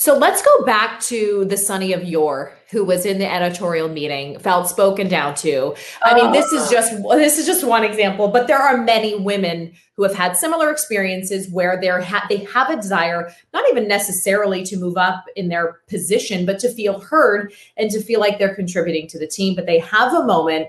[0.00, 4.38] So let's go back to the Sonni of yore, who was in the editorial meeting,
[4.38, 5.74] felt spoken down to.
[6.02, 6.70] I mean, this is oh.
[6.70, 10.70] just this is just one example, but there are many women who have had similar
[10.70, 15.48] experiences where they're ha- they have a desire, not even necessarily to move up in
[15.48, 19.54] their position, but to feel heard and to feel like they're contributing to the team.
[19.54, 20.68] But they have a moment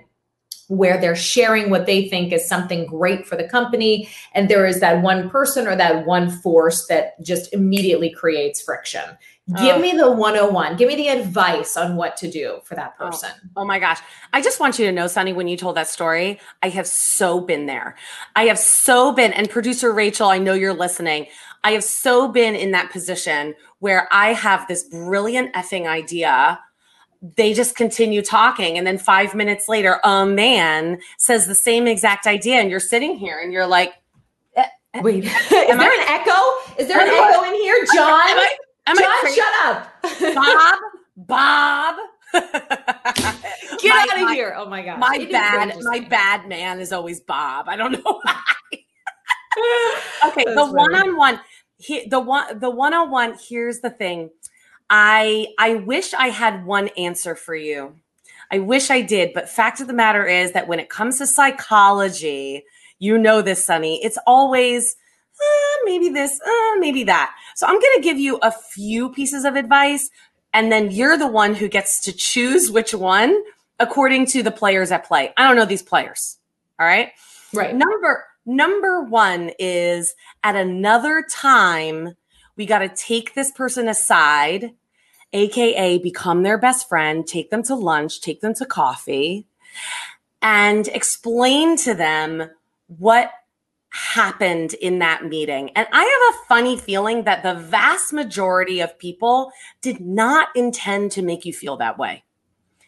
[0.71, 4.79] where they're sharing what they think is something great for the company and there is
[4.79, 9.03] that one person or that one force that just immediately creates friction
[9.57, 9.79] give Oh.
[9.79, 13.05] me the 101 give me the advice on what to do for that Oh.
[13.09, 13.99] person Oh my gosh.
[14.31, 17.41] I just want you to know, Sonni, when you told that story, I have so
[17.41, 17.95] been there.
[18.35, 21.27] I have so been, and producer Rachel, I know you're listening.
[21.65, 26.59] I have so been in that position where I have this brilliant effing idea.
[27.21, 28.77] They just continue talking.
[28.77, 32.55] And then five minutes later, a man says the same exact idea.
[32.59, 33.93] And you're sitting here and you're like,
[34.55, 37.85] eh, eh, wait is there I- an echo is there an I- echo in here
[37.93, 38.55] john Am I,
[38.87, 40.79] am john shut up Bob,
[41.15, 41.95] Bob.
[42.33, 46.79] get My- out of my- here oh my god My It bad, my bad man
[46.79, 47.67] is always Bob.
[47.69, 48.41] I don't know why.
[50.27, 51.39] okay, That's the one-on-one,
[51.77, 53.35] he, the one, the one-on-one.
[53.49, 54.29] Here's the thing.
[54.91, 57.95] I I wish I had one answer for you.
[58.51, 61.25] I wish I did, but fact of the matter is that when it comes to
[61.27, 62.65] psychology,
[62.99, 63.99] you know this, Sonni.
[64.03, 64.97] It's always
[65.39, 67.33] uh, maybe this, uh, maybe that.
[67.55, 70.09] So I'm going to give you a few pieces of advice,
[70.53, 73.41] and then you're the one who gets to choose which one
[73.79, 75.33] according to the players at play.
[75.37, 76.37] I don't know these players.
[76.77, 77.11] All right.
[77.53, 82.15] right Number number 1 is at another time
[82.55, 84.71] we got to take this person aside,
[85.33, 89.45] aka become their best friend, take them to lunch, take them to coffee
[90.41, 92.49] and explain to them
[92.87, 93.31] what
[93.89, 95.69] happened in that meeting.
[95.75, 101.11] And I have a funny feeling that the vast majority of people did not intend
[101.13, 102.23] to make you feel that way.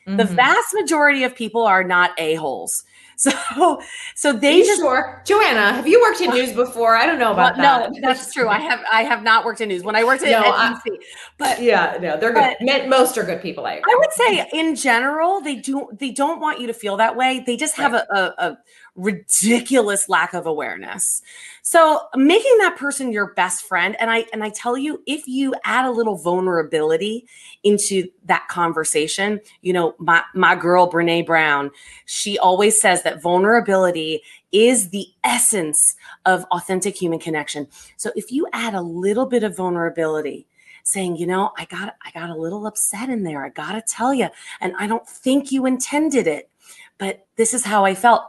[0.05, 0.35] The Mhm.
[0.35, 2.83] vast majority of people are not a-holes.
[3.55, 3.81] So
[4.15, 7.47] so they just sure joanna have you worked in news before i don't know well,
[7.47, 8.47] about that no, that's true.
[8.49, 9.83] I have I have not worked in news.
[9.83, 10.97] When I worked at No, NBC,
[11.37, 14.49] but yeah no they're good But- Men- most are good people i, I would say
[14.53, 17.43] in general, they do they don't want you to feel that way.
[17.45, 18.57] They just have a, a, a
[18.95, 21.21] ridiculous lack of awareness.
[21.63, 25.55] So making that person your best friend, and I and I tell you, if you
[25.65, 27.25] add a little vulnerability
[27.63, 31.71] into that conversation, you know, my, my girl, Brene Brown,
[32.05, 37.67] she always says that vulnerability is the essence of authentic human connection.
[37.97, 40.45] So if you add a little bit of vulnerability,
[40.83, 43.43] saying, you know, I got I got a little upset in there.
[43.43, 44.27] I got to tell you,
[44.61, 46.49] and I don't think you intended it,
[46.97, 48.25] but this is how I felt.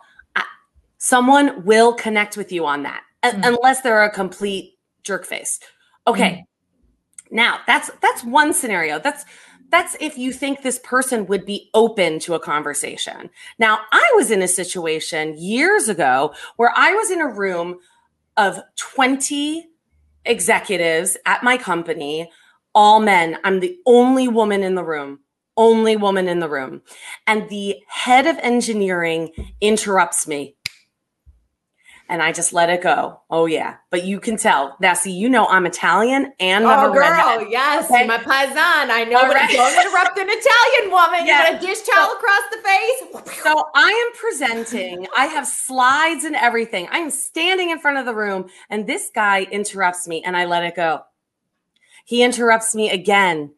[1.04, 3.42] Someone will connect with you on that, mm-hmm.
[3.44, 5.60] unless they're a complete jerk face.
[6.06, 6.30] Okay.
[6.30, 7.36] Mm-hmm.
[7.36, 8.98] Now, that's that's one scenario.
[8.98, 9.26] That's
[9.70, 13.28] that's if you think this person would be open to a conversation.
[13.58, 17.80] Now, I was in a situation years ago where I was in a room
[18.38, 19.66] of 20
[20.24, 22.30] executives at my company,
[22.74, 23.36] all men.
[23.44, 25.20] I'm the only woman in the room,
[25.58, 26.80] only woman in the room.
[27.26, 30.56] And the head of engineering interrupts me
[32.08, 33.20] and I just let it go.
[33.30, 34.76] Oh yeah, but you can tell.
[34.80, 37.48] Now, see, you know I'm Italian and I'm oh, girl, redhead.
[37.50, 38.06] yes, okay?
[38.06, 38.90] my paisan.
[38.90, 39.22] I know.
[39.22, 39.50] Right.
[39.50, 41.26] Don't interrupt an Italian woman.
[41.26, 41.48] Yes.
[41.48, 43.42] You got a dish towel so, across the face.
[43.42, 45.06] so I am presenting.
[45.16, 46.88] I have slides and everything.
[46.90, 50.44] I am standing in front of the room, and this guy interrupts me, and I
[50.44, 51.02] let it go.
[52.04, 53.52] He interrupts me again.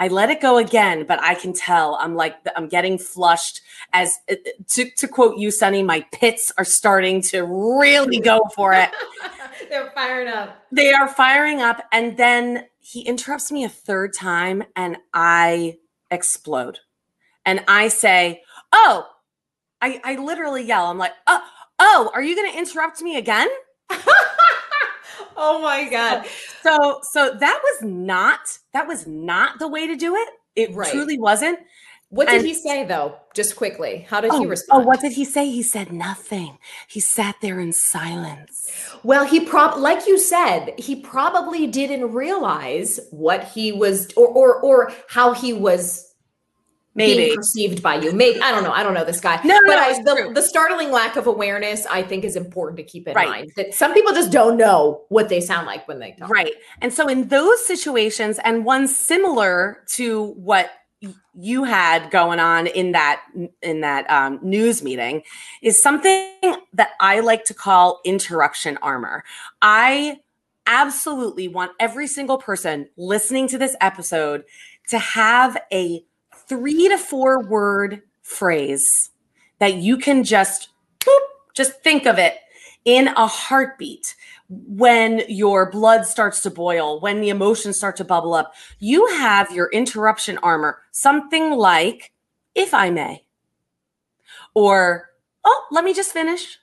[0.00, 3.60] I let it go again, but I can tell I'm like I'm getting flushed.
[3.92, 4.36] As uh,
[4.70, 8.88] to, to quote you, Sonni, my pits are starting to really go for it.
[9.68, 10.64] They're firing up.
[10.72, 15.76] They are firing up, and then he interrupts me a third time, and I
[16.10, 16.78] explode,
[17.44, 19.06] and I say, "Oh!"
[19.82, 20.86] I I literally yell.
[20.86, 21.42] I'm like, "Oh,
[21.78, 22.10] oh!
[22.14, 23.48] Are you going to interrupt me again?"
[25.40, 26.26] oh my god.
[26.62, 30.28] So so that was not that was not the way to do it.
[30.54, 30.90] It right.
[30.90, 31.58] truly wasn't.
[32.10, 33.16] What did and, he say though?
[33.34, 34.04] Just quickly.
[34.08, 34.82] How did oh, he respond?
[34.82, 35.48] Oh, what did he say?
[35.48, 36.58] He said nothing.
[36.88, 38.70] He sat there in silence.
[39.04, 44.60] Well, he prob like you said, he probably didn't realize what he was or or
[44.60, 46.09] or how he was
[47.00, 48.12] maybe perceived by you.
[48.12, 48.72] Maybe I don't know.
[48.72, 49.40] I don't know this guy.
[49.44, 52.82] No, but no, I, the, the startling lack of awareness, I think, is important to
[52.82, 53.28] keep in right.
[53.28, 53.52] mind.
[53.56, 56.30] That some people just don't know what they sound like when they talk.
[56.30, 56.52] Right.
[56.80, 60.70] And so in those situations, and one similar to what
[61.34, 63.22] you had going on in that
[63.62, 65.22] in that um, news meeting
[65.62, 66.30] is something
[66.74, 69.24] that I like to call interruption armor.
[69.62, 70.18] I
[70.66, 74.44] absolutely want every single person listening to this episode
[74.88, 76.04] to have a
[76.50, 79.10] three to four word phrase
[79.60, 81.20] that you can just boop,
[81.54, 82.34] just think of it
[82.84, 84.16] in a heartbeat
[84.48, 88.52] when your blood starts to boil, when the emotions start to bubble up.
[88.80, 92.12] You have your interruption armor, something like,
[92.56, 93.24] if I may,
[94.52, 95.10] or,
[95.44, 96.58] oh, let me just finish,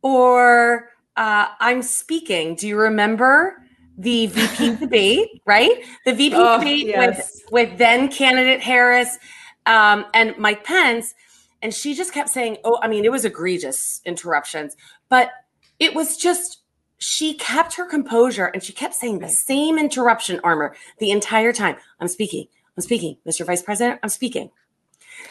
[0.00, 2.54] or, uh, I'm speaking.
[2.54, 3.62] Do you remember
[3.98, 5.84] the VP debate, right?
[6.04, 7.42] The VP oh, debate yes.
[7.50, 9.18] with with then candidate Harris
[9.66, 11.14] um, and Mike Pence,
[11.62, 14.76] and she just kept saying, "Oh, I mean, it was egregious interruptions,
[15.08, 15.30] but
[15.78, 16.60] it was just."
[16.98, 21.76] She kept her composure and she kept saying the same interruption armor the entire time.
[22.00, 22.46] I'm speaking.
[22.78, 23.18] I'm speaking.
[23.26, 23.44] Mr.
[23.44, 24.50] Vice President, I'm speaking.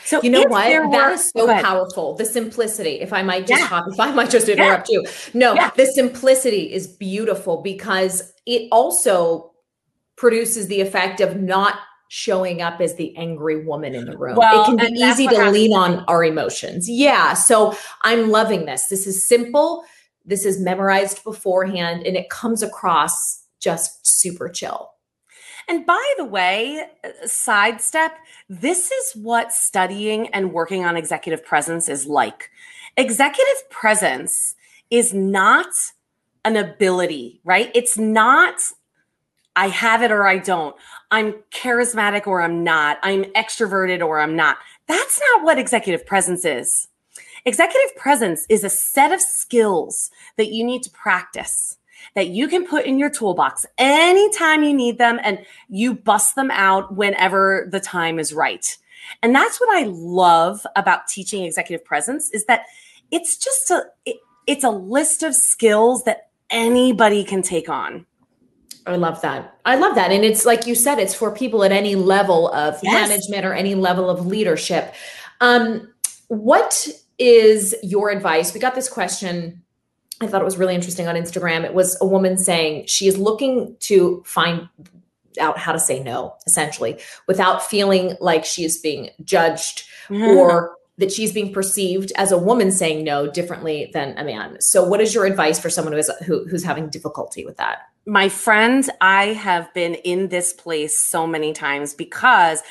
[0.06, 0.66] So you know what?
[0.92, 2.16] That is so powerful.
[2.16, 3.00] The simplicity.
[3.00, 3.84] If I might just yeah.
[3.88, 5.00] if I might just interrupt yeah.
[5.00, 5.08] you.
[5.34, 5.72] No, yeah.
[5.76, 9.52] the simplicity is beautiful because it also
[10.16, 11.80] produces the effect of not
[12.10, 14.36] showing up as the angry woman in the room.
[14.36, 16.88] Well, it can be easy to lean on our emotions.
[16.88, 17.34] Yeah.
[17.34, 18.88] So I'm loving this.
[18.88, 19.84] This is simple.
[20.24, 24.92] This is memorized beforehand and it comes across just super chill.
[25.68, 26.86] And by the way,
[27.26, 28.12] sidestep,
[28.48, 32.52] this is what studying and working on executive presence is like.
[32.96, 34.56] Executive presence
[34.92, 35.66] is not
[36.46, 37.72] an ability, right?
[37.74, 38.56] It's not
[39.56, 40.76] I have it or I don't.
[41.12, 42.98] I'm charismatic or I'm not.
[43.04, 44.58] I'm extroverted or I'm not.
[44.88, 46.88] That's not what executive presence is.
[47.46, 51.78] Executive presence is a set of skills that you need to practice
[52.16, 56.52] that you can put in your toolbox anytime you need them and you bust them
[56.52, 58.78] out whenever the time is right.
[59.22, 62.66] And that's what I love about teaching executive presence is that
[63.12, 68.06] it's just a it, it's a list of skills that anybody can take on.
[68.86, 69.58] I love that.
[69.66, 70.12] I love that.
[70.12, 73.10] And it's like you said, it's for people at any level of yes.
[73.10, 74.94] management or any level of leadership.
[75.42, 75.94] Um,
[76.28, 76.88] what
[77.18, 78.54] is your advice?
[78.54, 79.64] We got this question
[80.24, 81.64] I thought it was really interesting on Instagram.
[81.64, 84.70] It was a woman saying she is looking to find
[85.40, 90.24] out how to say no, essentially, without feeling like she is being judged mm-hmm.
[90.24, 94.62] or that she's being perceived as a woman saying no differently than a man.
[94.62, 97.88] So, what is your advice for someone who is who, who's having difficulty with that?
[98.06, 102.62] My friend, I have been in this place so many times because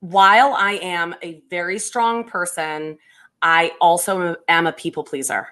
[0.00, 2.98] while I am a very strong person,
[3.40, 5.48] I also am a people pleaser.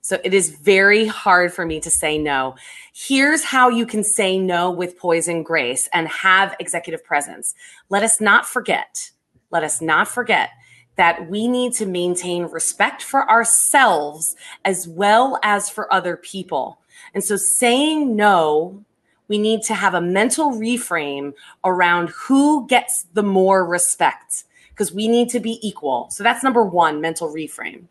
[0.00, 2.56] So it is very hard for me to say no.
[2.94, 7.54] Here's how you can say no with poise and grace and have executive presence.
[7.90, 9.10] Let us not forget,
[9.50, 10.50] let us not forget
[10.98, 14.34] that we need to maintain respect for ourselves
[14.64, 16.80] as well as for other people.
[17.14, 18.84] And so saying no,
[19.28, 21.34] we need to have a mental reframe
[21.64, 26.10] around who gets the more respect because we need to be equal.
[26.10, 27.84] So that's number one, mental reframe.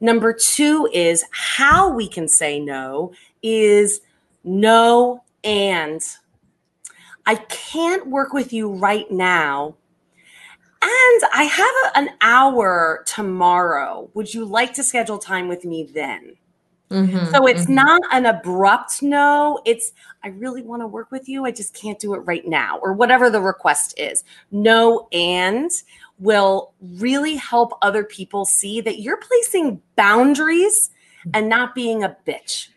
[0.00, 3.12] Number two is how we can say no
[3.42, 4.00] is
[4.44, 6.00] no and.
[7.24, 9.76] I can't work with you right now.
[10.82, 14.10] And I have a, an hour tomorrow.
[14.14, 16.36] Would you like to schedule time with me then?
[16.90, 17.74] Mm-hmm, so it's mm-hmm.
[17.74, 19.60] not an abrupt no.
[19.64, 21.46] It's, I really want to work with you.
[21.46, 24.24] I just can't do it right now, or whatever the request is.
[24.50, 25.70] No, and
[26.18, 30.90] will really help other people see that you're placing boundaries
[31.32, 32.68] and not being a bitch.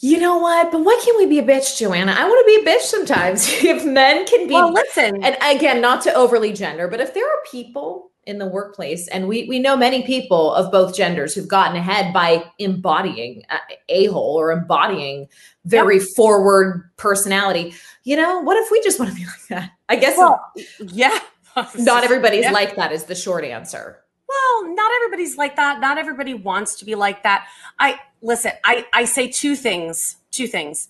[0.00, 0.70] You know what?
[0.70, 2.12] But why can't we be a bitch, Joanna?
[2.12, 3.48] I want to be a bitch sometimes.
[3.62, 7.26] if men can be, well, listen, and again, not to overly gender, but if there
[7.26, 11.48] are people in the workplace, and we we know many people of both genders who've
[11.48, 13.42] gotten ahead by embodying
[13.88, 15.28] a hole or embodying
[15.64, 16.08] very yep.
[16.08, 17.74] forward personality.
[18.04, 19.70] You know, what if we just want to be like that?
[19.88, 20.18] I guess.
[20.18, 21.18] Well, yeah,
[21.78, 22.50] not everybody's yeah.
[22.50, 24.02] like that is the short answer.
[24.36, 25.80] Well, not everybody's like that.
[25.80, 27.46] Not everybody wants to be like that.
[27.78, 30.88] I listen, I, I say two things, two things.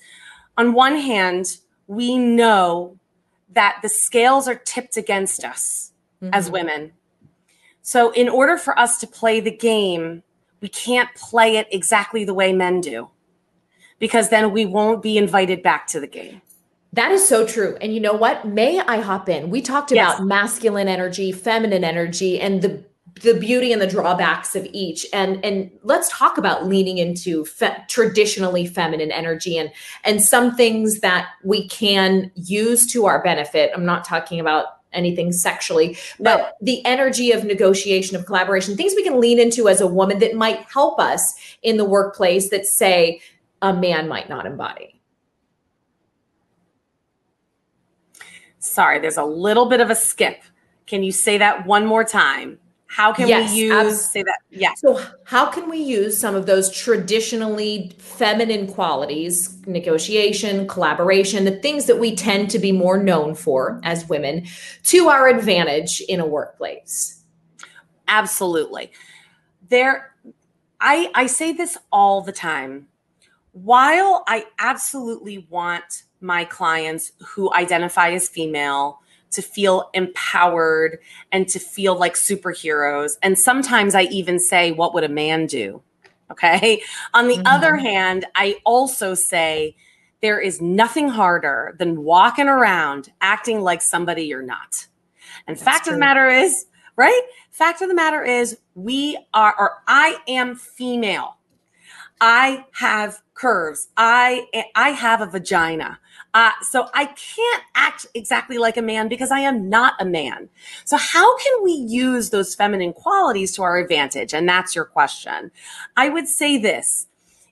[0.56, 2.98] On one hand, we know
[3.52, 5.92] that the scales are tipped against us
[6.22, 6.34] mm-hmm.
[6.34, 6.92] as women.
[7.82, 10.22] So in order for us to play the game,
[10.60, 13.10] we can't play it exactly the way men do
[13.98, 16.42] because then we won't be invited back to the game.
[16.92, 17.76] That is so true.
[17.80, 18.46] And you know what?
[18.46, 19.50] May I hop in?
[19.50, 20.20] We talked about yes.
[20.20, 22.82] masculine energy, feminine energy, and the
[23.22, 27.76] the beauty and the drawbacks of each and and let's talk about leaning into fe-
[27.88, 29.70] traditionally feminine energy and
[30.04, 35.32] and some things that we can use to our benefit i'm not talking about anything
[35.32, 39.86] sexually but the energy of negotiation of collaboration things we can lean into as a
[39.86, 43.20] woman that might help us in the workplace that say
[43.62, 44.92] a man might not embody
[48.58, 50.42] Sorry, there's a little bit of a skip.
[50.86, 52.58] Can you say that one more time?
[52.88, 54.38] How can yes, we use say that?
[54.50, 54.72] Yeah.
[54.76, 61.86] So how can we use some of those traditionally feminine qualities, negotiation, collaboration, the things
[61.86, 64.46] that we tend to be more known for as women
[64.84, 67.22] to our advantage in a workplace?
[68.08, 68.92] Absolutely.
[69.68, 70.14] There
[70.80, 72.88] I I say this all the time.
[73.52, 79.00] While I absolutely want my clients who identify as female
[79.36, 80.98] to feel empowered
[81.30, 83.12] and to feel like superheroes.
[83.22, 85.82] And sometimes I even say, What would a man do?
[86.30, 86.82] Okay.
[87.14, 87.46] On the mm-hmm.
[87.46, 89.76] other hand, I also say,
[90.22, 94.86] there is nothing harder than walking around acting like somebody you're not.
[95.46, 95.92] And That's fact true.
[95.92, 96.66] of the matter is,
[96.96, 97.20] right?
[97.50, 101.36] Fact of the matter is, we are, or I am female.
[102.20, 103.88] I have curves.
[103.96, 105.98] I I have a vagina.
[106.36, 110.50] Uh, so I can't act exactly like a man because I am not a man.
[110.84, 114.34] So how can we use those feminine qualities to our advantage?
[114.34, 115.50] And that's your question.
[115.96, 117.06] I would say this.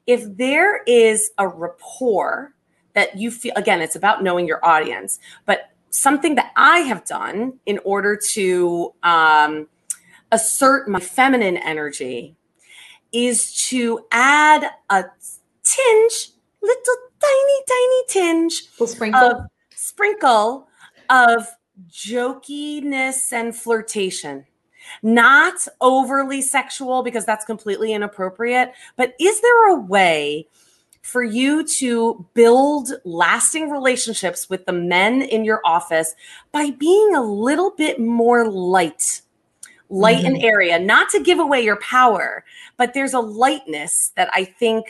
[0.06, 2.52] If there is a rapport
[2.92, 7.60] that you feel, again, it's about knowing your audience, but something that I have done
[7.64, 9.66] in order to um,
[10.30, 12.36] assert my feminine energy
[13.12, 15.04] is to add a
[15.62, 20.68] tinge, little tiny, tiny tinge, sprinkle, of, sprinkle
[21.10, 21.46] of
[21.88, 24.46] jokiness and flirtation.
[25.02, 30.46] Not overly sexual because that's completely inappropriate, but is there a way
[31.02, 36.14] for you to build lasting relationships with the men in your office
[36.52, 39.22] by being a little bit more light?
[39.90, 40.34] Light mm-hmm.
[40.34, 42.44] and area, not to give away your power,
[42.76, 44.86] but there's a lightness that I think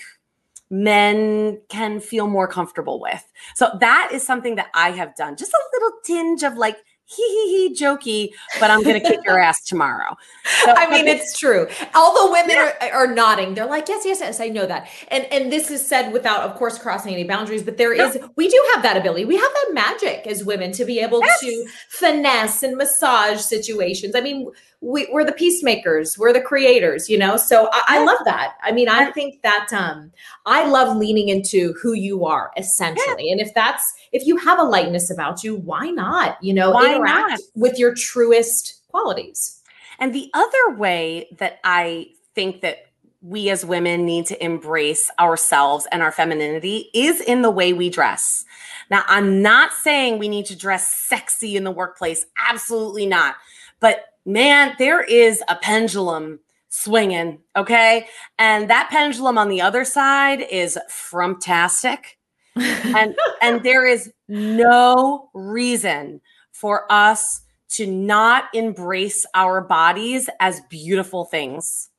[0.82, 3.24] men can feel more comfortable with.
[3.54, 5.36] So that is something that I have done.
[5.36, 9.20] Just a little tinge of like hee hee hee jokey, but I'm going to kick
[9.24, 10.16] your ass tomorrow.
[10.64, 11.68] So, I mean, it's true.
[11.94, 12.72] Although women yeah.
[12.80, 14.88] are, are nodding, they're like, yes, yes, yes, I know that.
[15.08, 17.62] And and this is said without, of course, crossing any boundaries.
[17.62, 19.26] But there is, we do have that ability.
[19.26, 21.40] We have that magic as women to be able yes.
[21.40, 24.16] to finesse and massage situations.
[24.16, 24.50] I mean,
[24.84, 28.70] we, are the peacemakers we're the creators you know so I, I, love that i
[28.70, 30.12] mean i think that um
[30.44, 33.32] i love leaning into who you are essentially yeah.
[33.32, 36.94] and if that's if you have a lightness about you why not you know why
[36.94, 37.40] interact not?
[37.54, 39.62] with your truest qualities
[39.98, 42.86] and the other way that i think that
[43.22, 47.88] we as women need to embrace ourselves and our femininity is in the way we
[47.88, 48.44] dress.
[48.90, 52.26] Now, I'm not saying we need to dress sexy in the workplace.
[52.46, 53.36] Absolutely not.
[53.80, 58.08] But man, there is a pendulum swinging, okay?
[58.38, 61.98] And that pendulum on the other side is frumtastic.
[62.56, 66.20] and and there is no reason
[66.52, 71.90] for us to not embrace our bodies as beautiful things.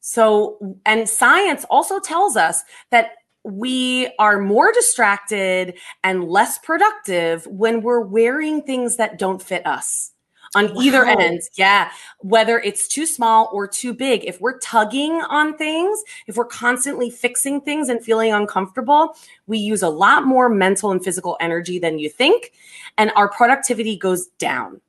[0.00, 3.12] So, and science also tells us that
[3.44, 10.13] we are more distracted and less productive when we're wearing things that don't fit us
[10.54, 10.80] on wow.
[10.82, 11.42] either end.
[11.54, 11.90] Yeah.
[12.20, 14.24] Whether it's too small or too big.
[14.24, 19.82] If we're tugging on things, if we're constantly fixing things and feeling uncomfortable, we use
[19.82, 22.52] a lot more mental and physical energy than you think.
[22.98, 24.80] And our productivity goes down.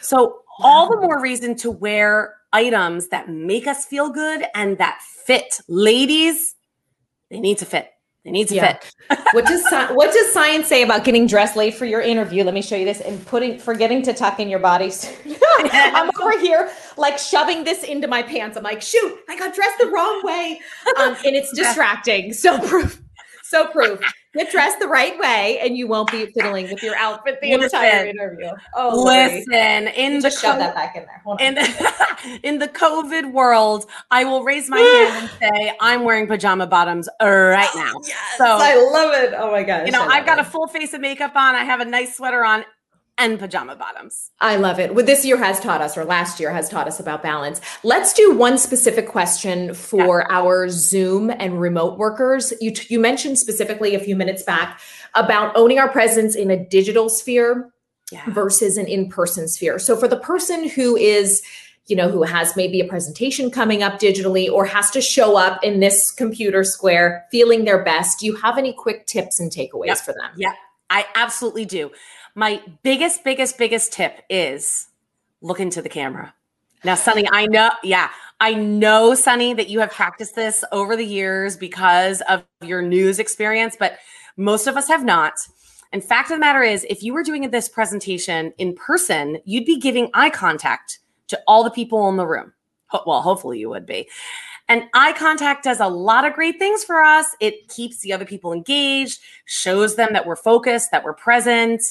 [0.00, 0.34] So, wow.
[0.60, 5.60] all the more reason to wear items that make us feel good and that fit.
[5.68, 6.54] Ladies,
[7.30, 7.90] they need to fit.
[8.26, 8.78] They needs to yeah.
[9.08, 9.24] fit.
[9.32, 9.62] what does
[9.94, 12.42] what does science say about getting dressed late for your interview?
[12.42, 15.38] Let me show you this and putting forgetting to tuck in your bodysuit.
[15.72, 18.56] I'm over here like shoving this into my pants.
[18.56, 20.60] I'm like, shoot, I got dressed the wrong way,
[20.98, 22.32] um, and it's distracting.
[22.32, 23.00] So proof,
[23.44, 24.00] so proof.
[24.36, 27.64] Get dressed the right way, and you won't be fiddling with your outfit the listen,
[27.64, 28.50] entire interview.
[28.74, 29.88] Oh, listen!
[29.88, 31.36] In just the shove co- that back in there.
[31.40, 36.26] In the, in the COVID world, I will raise my hand and say I'm wearing
[36.26, 38.00] pajama bottoms right oh, now.
[38.06, 39.34] Yes, so I love it.
[39.36, 39.86] Oh my gosh!
[39.86, 40.42] You know, I've got it.
[40.42, 41.54] a full face of makeup on.
[41.54, 42.64] I have a nice sweater on,
[43.18, 44.30] and pajama bottoms.
[44.40, 44.94] I love it.
[44.94, 47.60] What this year has taught us, or last year has taught us about balance.
[47.82, 50.36] Let's do one specific question for yeah.
[50.36, 52.52] our Zoom and remote workers.
[52.60, 54.80] You, you mentioned specifically a few minutes back
[55.14, 57.70] about owning our presence in a digital sphere
[58.12, 58.22] yeah.
[58.28, 59.78] versus an in person sphere.
[59.78, 61.42] So for the person who is,
[61.86, 65.64] you know, who has maybe a presentation coming up digitally or has to show up
[65.64, 69.86] in this computer square feeling their best, do you have any quick tips and takeaways
[69.86, 69.98] yep.
[69.98, 70.30] for them?
[70.36, 70.52] Yeah,
[70.90, 71.90] I absolutely do
[72.36, 74.86] my biggest, biggest, biggest tip is
[75.40, 76.32] look into the camera.
[76.84, 81.06] Now, Sonni, I know, yeah, I know, Sonni, that you have practiced this over the
[81.06, 83.98] years because of your news experience, but
[84.36, 85.32] most of us have not.
[85.92, 89.64] And fact of the matter is, if you were doing this presentation in person, you'd
[89.64, 92.52] be giving eye contact to all the people in the room.
[93.06, 94.08] Well, hopefully you would be.
[94.68, 97.34] And eye contact does a lot of great things for us.
[97.40, 101.82] It keeps the other people engaged, shows them that we're focused, that we're present.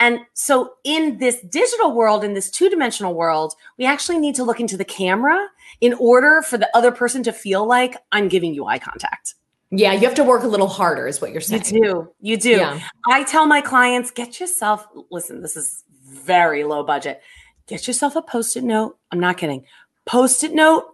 [0.00, 4.44] And so, in this digital world, in this two dimensional world, we actually need to
[4.44, 5.48] look into the camera
[5.80, 9.34] in order for the other person to feel like I'm giving you eye contact.
[9.70, 11.64] Yeah, you have to work a little harder, is what you're saying.
[11.66, 12.12] You do.
[12.20, 12.50] You do.
[12.50, 12.80] Yeah.
[13.06, 17.20] I tell my clients, get yourself, listen, this is very low budget.
[17.66, 18.96] Get yourself a post it note.
[19.10, 19.64] I'm not kidding.
[20.06, 20.86] Post it note,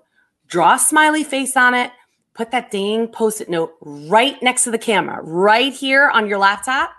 [0.49, 1.93] draw a smiley face on it,
[2.35, 6.39] put that dang post it note right next to the camera, right here on your
[6.39, 6.91] laptop.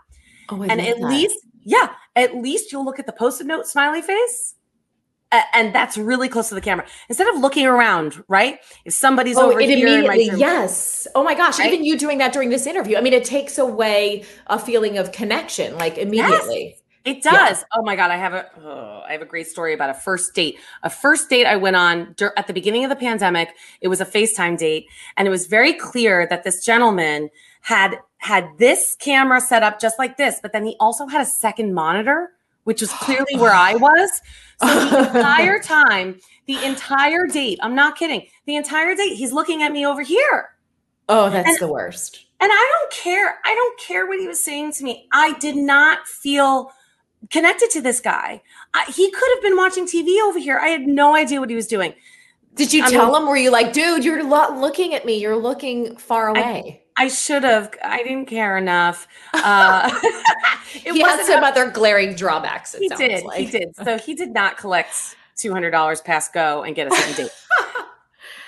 [0.47, 1.09] Oh, and at that.
[1.09, 4.55] least yeah, at least you'll look at the post-it note smiley face.
[5.53, 6.86] And that's really close to the camera.
[7.09, 8.59] Instead of looking around, right?
[8.86, 11.07] If somebody's oh, over it here, immediately, yes.
[11.13, 11.59] Oh my gosh!
[11.59, 11.74] Right?
[11.74, 15.11] Even you doing that during this interview, I mean, it takes away a feeling of
[15.11, 16.76] connection, like immediately.
[16.76, 16.82] Yes.
[17.03, 17.59] It does.
[17.59, 17.66] Yeah.
[17.76, 20.34] Oh my god, I have a oh, I have a great story about a first
[20.36, 20.57] date.
[20.84, 23.49] A first date I went on at the beginning of the pandemic.
[23.82, 24.86] It was a FaceTime date,
[25.18, 29.99] and it was very clear that this gentleman had had this camera set up just
[29.99, 32.32] like this, but then he also had a second monitor,
[32.63, 34.21] which was clearly where I was.
[34.63, 39.61] So the entire time, the entire date, I'm not kidding, the entire date, he's looking
[39.61, 40.49] at me over here.
[41.07, 42.26] Oh, that's and, the worst.
[42.39, 43.38] And I don't care.
[43.45, 45.07] I don't care what he was saying to me.
[45.11, 46.71] I did not feel
[47.30, 48.41] connected to this guy.
[48.73, 50.57] I, he could have been watching TV over here.
[50.57, 51.93] I had no idea what he was doing.
[52.55, 53.28] Did you I tell mean, him?
[53.28, 55.19] Were you like, dude, you're lo- looking at me.
[55.19, 56.82] You're looking far away.
[56.82, 57.73] I should have.
[57.83, 59.07] I didn't care enough.
[59.33, 59.89] Uh,
[60.73, 62.75] it he had some other glaring drawbacks.
[62.75, 63.23] he did.
[63.23, 63.39] Like.
[63.39, 63.75] He did.
[63.75, 67.31] So he did not collect two hundred dollars past go and get a second date.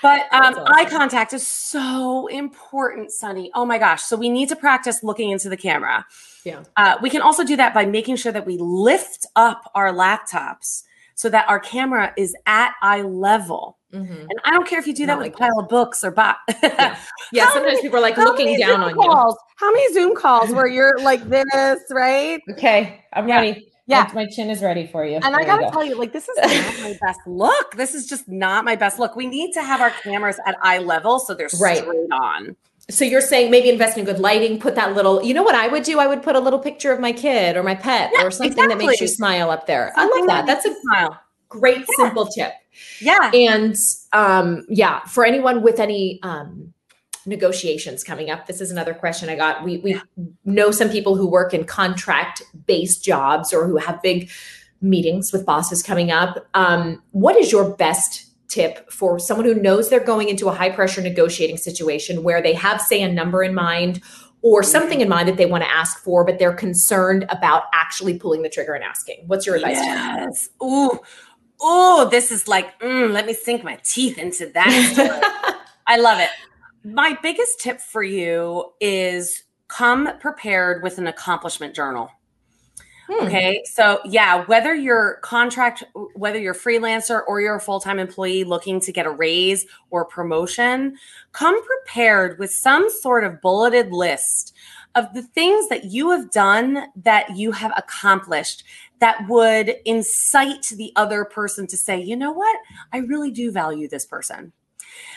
[0.00, 0.64] But um, awesome.
[0.68, 3.50] eye contact is so important, Sonni.
[3.54, 4.02] Oh my gosh!
[4.02, 6.06] So we need to practice looking into the camera.
[6.44, 6.62] Yeah.
[6.76, 10.84] Uh, we can also do that by making sure that we lift up our laptops
[11.14, 13.77] so that our camera is at eye level.
[13.92, 14.12] Mm-hmm.
[14.12, 15.62] And I don't care if you do that with like a pile that.
[15.62, 16.36] of books or bot.
[16.62, 16.98] yeah,
[17.32, 19.54] yeah sometimes many, people are like looking down on calls, you.
[19.56, 22.40] How many Zoom calls where you're like this, right?
[22.50, 23.36] Okay, I'm yeah.
[23.36, 23.68] ready.
[23.86, 24.10] Yeah.
[24.14, 25.14] My, chin is ready for you.
[25.14, 25.70] And there I gotta go.
[25.70, 27.74] tell you, like, this is not my best look.
[27.74, 29.16] This is just not my best look.
[29.16, 31.78] We need to have our cameras at eye level so they're right.
[31.78, 32.54] straight on.
[32.90, 35.68] So you're saying maybe invest in good lighting, put that little, you know what I
[35.68, 35.98] would do?
[35.98, 38.52] I would put a little picture of my kid or my pet yeah, or something
[38.52, 38.74] exactly.
[38.74, 39.92] that makes you smile up there.
[39.94, 40.46] Something I love that.
[40.46, 41.20] that That's a smile.
[41.48, 41.84] Great yeah.
[41.96, 42.52] simple tip.
[43.00, 43.30] Yeah.
[43.32, 43.76] And
[44.12, 46.72] um, yeah, for anyone with any um,
[47.26, 49.64] negotiations coming up, this is another question I got.
[49.64, 50.02] We we yeah.
[50.44, 54.30] know some people who work in contract based jobs or who have big
[54.80, 56.46] meetings with bosses coming up.
[56.54, 60.70] Um, what is your best tip for someone who knows they're going into a high
[60.70, 64.00] pressure negotiating situation where they have, say, a number in mind
[64.40, 64.70] or mm-hmm.
[64.70, 68.42] something in mind that they want to ask for, but they're concerned about actually pulling
[68.42, 69.22] the trigger and asking?
[69.26, 69.76] What's your advice?
[69.76, 70.48] Yes.
[70.62, 70.98] Ooh,
[71.64, 75.62] ooh, this is like, mm, let me sink my teeth into that.
[75.86, 76.30] I love it.
[76.84, 82.10] My biggest tip for you is come prepared with an accomplishment journal.
[83.08, 83.26] Hmm.
[83.26, 83.62] Okay.
[83.64, 85.82] So, yeah, whether you're contract,
[86.14, 90.04] whether you're freelancer or you're a full time employee looking to get a raise or
[90.04, 90.96] promotion,
[91.32, 94.54] come prepared with some sort of bulleted list
[94.94, 98.64] of the things that you have done that you have accomplished
[99.00, 102.56] that would incite the other person to say, you know what?
[102.92, 104.52] I really do value this person.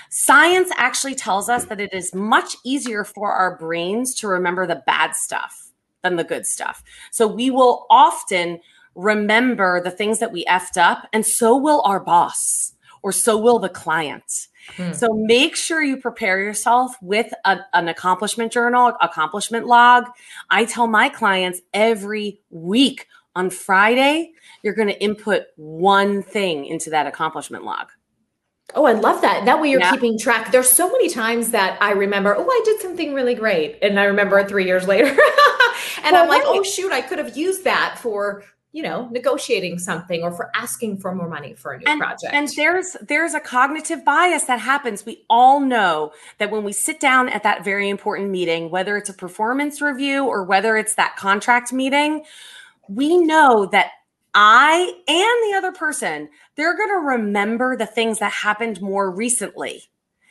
[0.10, 4.84] Science actually tells us that it is much easier for our brains to remember the
[4.86, 5.72] bad stuff
[6.02, 6.84] than the good stuff.
[7.12, 8.60] So we will often
[8.96, 13.60] remember the things that we effed up, and so will our boss, or so will
[13.60, 14.48] the client.
[14.76, 14.92] Hmm.
[14.92, 20.06] So make sure you prepare yourself with a, an accomplishment journal, accomplishment log.
[20.50, 26.90] I tell my clients every week on Friday, you're going to input one thing into
[26.90, 27.90] that accomplishment log.
[28.74, 29.46] Oh, I love that.
[29.46, 29.92] That way you're yeah.
[29.92, 30.52] keeping track.
[30.52, 33.78] There's so many times that I remember, oh, I did something really great.
[33.82, 35.10] And I remember it three years later.
[35.10, 36.60] and well, I'm like, oh, right.
[36.60, 40.98] oh, shoot, I could have used that for you know negotiating something or for asking
[40.98, 44.60] for more money for a new and, project and there's there's a cognitive bias that
[44.60, 48.96] happens we all know that when we sit down at that very important meeting whether
[48.96, 52.24] it's a performance review or whether it's that contract meeting
[52.96, 53.92] we know that
[54.34, 59.84] I and the other person, they're going to remember the things that happened more recently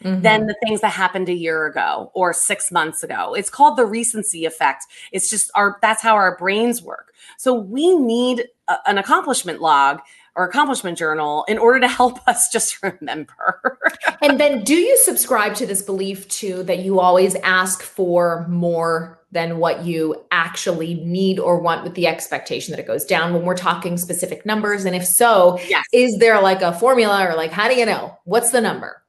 [0.02, 0.22] mm-hmm.
[0.22, 3.34] than the things that happened a year ago or 6 months ago.
[3.34, 4.84] It's called the recency effect.
[5.12, 7.12] It's just our that's how our brains work.
[7.36, 10.00] So we need a, an accomplishment log
[10.34, 13.78] or accomplishment journal in order to help us just remember.
[14.22, 19.19] and then do you subscribe to this belief too that you always ask for more
[19.32, 23.44] than what you actually need or want with the expectation that it goes down when
[23.44, 24.84] we're talking specific numbers?
[24.84, 25.84] And if so, yes.
[25.92, 28.16] is there like a formula or like, how do you know?
[28.24, 29.02] What's the number?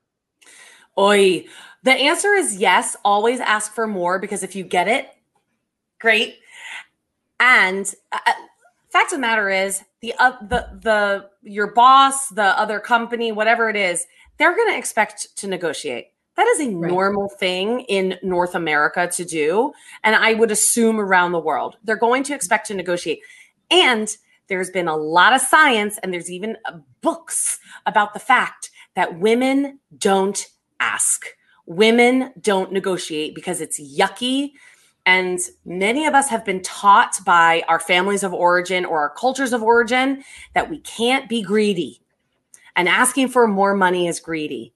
[0.98, 1.46] Oi.
[1.84, 2.96] The answer is yes.
[3.04, 5.10] Always ask for more because if you get it,
[6.00, 6.38] great.
[7.40, 8.34] And uh, uh
[8.92, 13.70] fact of the matter is, the uh, the the your boss, the other company, whatever
[13.70, 14.06] it is,
[14.38, 16.08] they're going to expect to negotiate.
[16.42, 16.90] That is a right.
[16.92, 19.74] normal thing in North America to do.
[20.04, 23.20] And I would assume around the world, they're going to expect to negotiate.
[23.70, 24.18] And
[24.48, 29.20] there's been a lot of science, and there's even uh, books about the fact that
[29.20, 30.48] women don't
[30.80, 31.28] ask.
[31.68, 34.54] Women don't negotiate because it's yucky.
[35.06, 39.54] And many of us have been taught by our families of origin or our cultures
[39.54, 40.24] of origin
[40.56, 42.02] that we can't be greedy.
[42.76, 44.74] And asking for more money is greedy.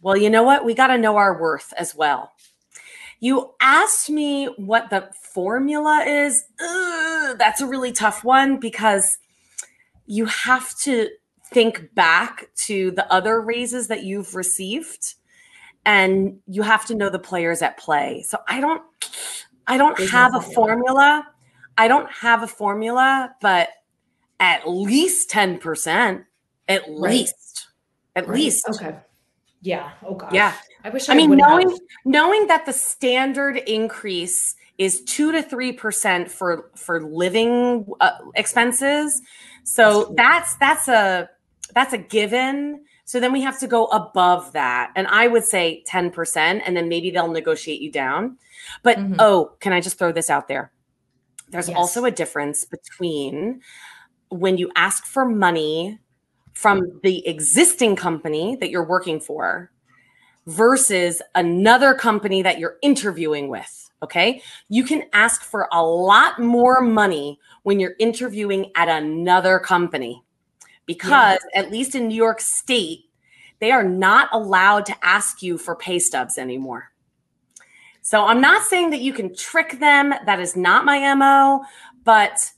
[0.00, 0.64] Well, you know what?
[0.64, 2.32] We got to know our worth as well.
[3.20, 6.44] You asked me what the formula is.
[6.60, 9.18] Ugh, that's a really tough one because
[10.06, 11.08] you have to
[11.52, 15.14] think back to the other raises that you've received
[15.84, 18.22] and you have to know the players at play.
[18.26, 18.82] So I don't
[19.66, 21.26] I don't There's have no a formula.
[21.78, 23.68] I don't have a formula, but
[24.40, 26.24] at least 10%.
[26.68, 26.88] At right.
[26.88, 27.68] least.
[28.16, 28.34] At right.
[28.34, 28.68] least.
[28.70, 28.96] Okay.
[29.62, 29.90] Yeah.
[30.04, 30.34] Oh god.
[30.34, 30.54] Yeah.
[30.84, 31.78] I wish I, I mean knowing have.
[32.04, 39.22] knowing that the standard increase is 2 to 3% for for living uh, expenses.
[39.64, 41.30] So that's that's a
[41.74, 42.84] that's a given.
[43.04, 44.92] So then we have to go above that.
[44.96, 48.38] And I would say 10% and then maybe they'll negotiate you down.
[48.82, 49.16] But mm-hmm.
[49.18, 50.72] oh, can I just throw this out there?
[51.50, 51.76] There's yes.
[51.76, 53.60] also a difference between
[54.30, 55.98] when you ask for money
[56.52, 59.70] from the existing company that you're working for
[60.46, 63.90] versus another company that you're interviewing with.
[64.02, 64.42] Okay.
[64.68, 70.24] You can ask for a lot more money when you're interviewing at another company
[70.86, 71.60] because, yeah.
[71.60, 73.04] at least in New York State,
[73.60, 76.90] they are not allowed to ask you for pay stubs anymore.
[78.00, 80.12] So I'm not saying that you can trick them.
[80.26, 81.64] That is not my MO,
[82.02, 82.50] but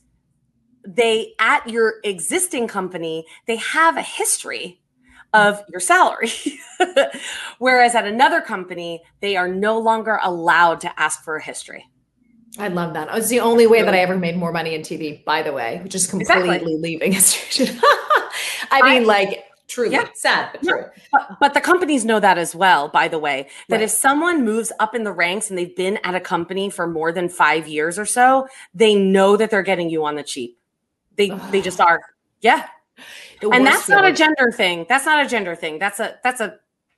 [0.85, 4.79] they at your existing company they have a history
[5.33, 6.31] of your salary
[7.59, 11.85] whereas at another company they are no longer allowed to ask for a history
[12.57, 13.09] I love that.
[13.17, 15.81] It's the only way that I ever made more money in TV, by the way,
[15.83, 16.77] which is completely Exactly.
[16.77, 17.13] leaving.
[18.71, 20.07] I mean, I- like truly Yeah.
[20.13, 20.71] sad, but Yeah.
[20.71, 20.85] true.
[21.11, 23.83] But, but the companies know that as well, by the way, that Right.
[23.83, 27.11] if someone moves up in the ranks and they've been at a company for more
[27.11, 30.57] than five years or so, they know that they're getting you on the cheap.
[31.17, 32.01] They they just are.
[32.41, 32.67] Yeah.
[33.41, 34.85] And that's not a gender thing.
[34.87, 35.79] That's not a gender thing.
[35.79, 36.57] That's a that's a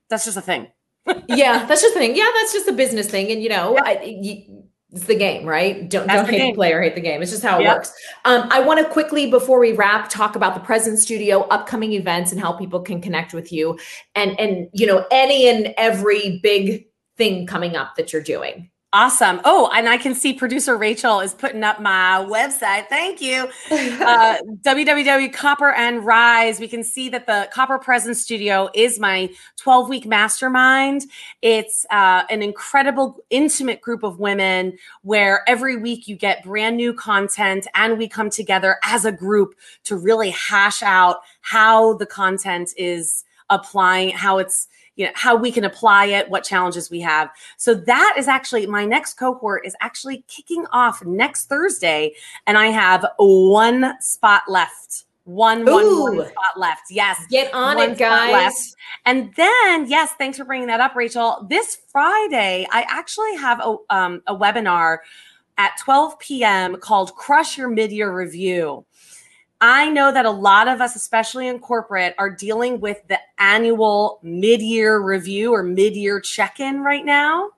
[0.10, 0.68] that's just a thing.
[1.28, 2.16] yeah, that's just a thing.
[2.16, 3.84] Yeah, that's just a business thing, and you know, Yeah.
[3.86, 5.90] I, you, it's the game, right?
[5.90, 6.52] Don't That's don't the hate game.
[6.54, 7.22] the player, hate the game.
[7.22, 7.76] It's just how it Yep.
[7.76, 7.94] works.
[8.26, 12.32] Um, I want to quickly before we wrap talk about the Present Studio upcoming events
[12.32, 13.78] and how people can connect with you,
[14.16, 16.86] and and you know any and every big
[17.18, 18.70] thing coming up that you're doing.
[18.94, 19.42] Awesome.
[19.44, 22.88] Oh, and I can see producer Rachel is putting up my website.
[22.88, 23.50] Thank you.
[23.72, 29.30] uh, www copper and rise we can see that the copper presence studio is my
[29.58, 31.04] 12 week mastermind
[31.42, 36.94] it's uh, an incredible intimate group of women where every week you get brand new
[36.94, 42.72] content and we come together as a group to really hash out how the content
[42.78, 44.68] is applying how it's
[44.98, 48.68] you know how we can apply it what challenges we have so that is actually
[48.68, 52.14] my next cohort is actually kicking off next thursday
[52.46, 55.04] and I have one spot left.
[55.26, 56.22] One, one, one Ooh.
[56.22, 56.84] spot left.
[56.90, 57.20] Yes.
[57.30, 58.32] Get on One it, guys.
[58.32, 58.76] left.
[59.06, 61.46] And then, yes, thanks for bringing that up, Rachel.
[61.50, 65.00] This Friday, I actually have a, um, a webinar
[65.58, 66.78] at 12 p.m.
[66.78, 68.86] called Crush Your Mid Year Review.
[69.60, 74.20] I know that a lot of us, especially in corporate, are dealing with the annual
[74.22, 77.50] mid year review or mid year check in right now.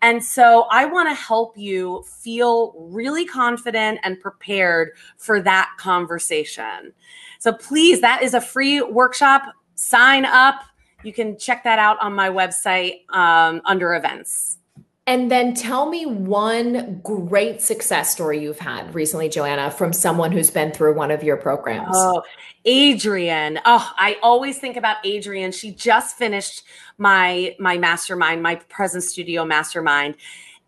[0.00, 6.92] And so I want to help you feel really confident and prepared for that conversation.
[7.38, 9.42] So please, that is a free workshop.
[9.74, 10.62] Sign up.
[11.02, 14.58] You can check that out on my website um, under events.
[15.06, 20.50] And then tell me one great success story you've had recently, Joanna, from someone who's
[20.50, 21.94] been through one of your programs.
[21.94, 22.22] Oh,
[22.64, 23.60] Adrian.
[23.66, 25.52] Oh, I always think about Adrian.
[25.52, 26.64] She just finished
[26.96, 30.14] my my mastermind, my present studio mastermind.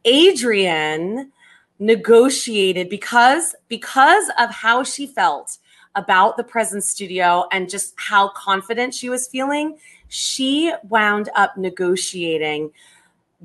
[0.05, 1.33] Adrian
[1.79, 5.57] negotiated because because of how she felt
[5.95, 9.79] about the present studio and just how confident she was feeling,
[10.09, 12.71] she wound up negotiating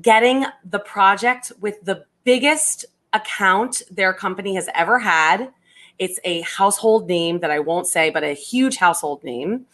[0.00, 5.52] getting the project with the biggest account their company has ever had.
[5.98, 9.66] It's a household name that I won't say, but a huge household name,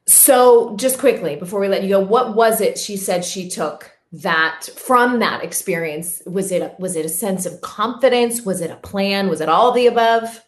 [0.07, 3.91] So, just quickly before we let you go, what was it she said she took
[4.11, 6.21] that from that experience?
[6.27, 8.43] Was it a, was it a sense of confidence?
[8.43, 9.29] Was it a plan?
[9.29, 10.41] Was it all the above?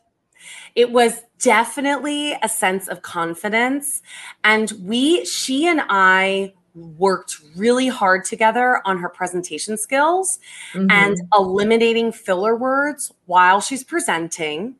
[0.76, 4.04] it was definitely a sense of confidence
[4.44, 10.38] and we she and i worked really hard together on her presentation skills
[10.76, 10.92] Mhm.
[10.92, 14.76] and eliminating filler words while she's presenting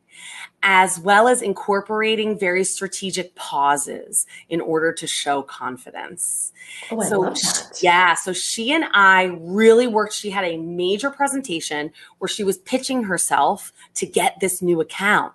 [0.62, 6.52] as well as incorporating very strategic pauses in order to show confidence
[6.90, 7.78] oh, I so love that.
[7.82, 12.58] yeah so she and i really worked she had a major presentation where she was
[12.58, 15.32] pitching herself to get this new account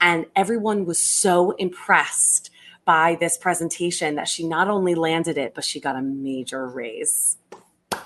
[0.00, 2.50] and everyone was so impressed
[2.84, 7.36] by this presentation that she not only landed it but she got a major raise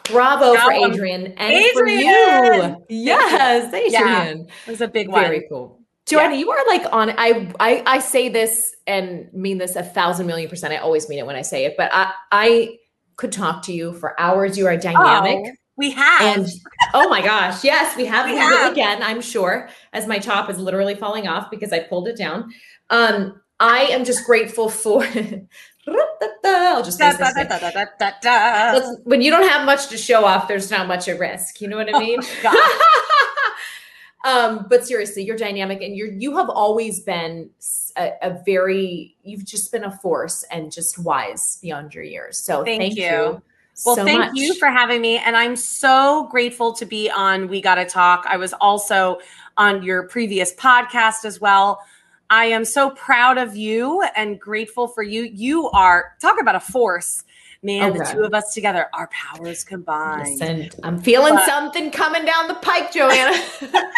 [0.04, 1.72] Bravo for Now, um, Adrian and Adrian!
[1.72, 2.86] for you.
[2.88, 4.22] Yes, Yeah.
[4.22, 4.48] Adrian.
[4.66, 5.79] it was a big one Very cool.
[6.10, 10.26] Joanna, you are like on I, I I say this and mean this a thousand
[10.26, 10.72] million percent.
[10.72, 12.78] I always mean it when I say it, but I I
[13.16, 14.58] could talk to you for hours.
[14.58, 15.38] You are dynamic.
[15.46, 16.48] Oh, we have And
[16.92, 20.50] oh my gosh, yes, we have We have it again, I'm sure, as my top
[20.50, 22.52] is literally falling off because I pulled it down.
[22.90, 25.04] Um, I am just grateful for
[26.44, 30.70] I'll just Da, da, da, da, when you don't have much to show off, there's
[30.70, 31.60] not much at risk.
[31.60, 32.20] You know what I mean?
[32.42, 32.56] God.
[34.24, 37.50] um, but seriously, you're dynamic and you're you have always been
[37.96, 42.38] a very you've just been a force and just wise beyond your years.
[42.38, 43.04] So Thank thank, you.
[43.04, 43.42] you.
[43.86, 44.32] Well, so thank much.
[44.34, 45.18] you for having me.
[45.18, 48.26] And I'm so grateful to be on We Gotta Talk.
[48.28, 49.20] I was also
[49.56, 51.80] on your previous podcast as well.
[52.28, 55.22] I am so proud of you and grateful for you.
[55.24, 57.24] You are, talk about a force.
[57.62, 60.40] Man, the two of us together, our powers combined.
[60.40, 63.36] Listen, I'm feeling But- something coming down the pike, Joanna.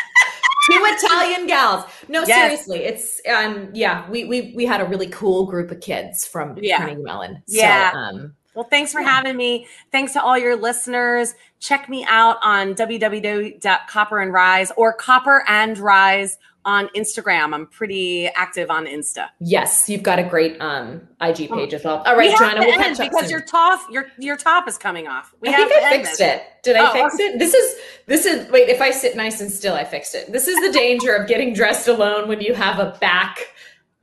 [0.62, 1.84] two Italian gals.
[2.08, 2.40] No, Yes.
[2.66, 6.56] seriously, it's um yeah, we we we had a really cool group of kids from
[6.60, 6.78] Yeah.
[6.78, 7.42] Carnegie Mellon.
[7.46, 7.92] Yeah.
[7.92, 9.08] So, um Well, thanks for Yeah.
[9.10, 9.66] having me.
[9.92, 11.34] Thanks to all your listeners.
[11.58, 17.52] Check me out on www.copper and rise or copper and rise on Instagram.
[17.54, 19.28] I'm pretty active on Insta.
[19.40, 22.02] yes, you've got a great um IG page as well.
[22.06, 22.32] All right, Oh.
[22.32, 23.30] We Joanna, to we'll catch up because soon.
[23.30, 25.34] your top your your top is coming off.
[25.40, 26.36] We I have think to I fixed this.
[26.40, 26.42] it.
[26.62, 27.38] Did I Oh, fix it?
[27.38, 30.30] This is this is wait, if I sit nice and still, I fixed it.
[30.32, 33.38] This is the danger of getting dressed alone when you have a back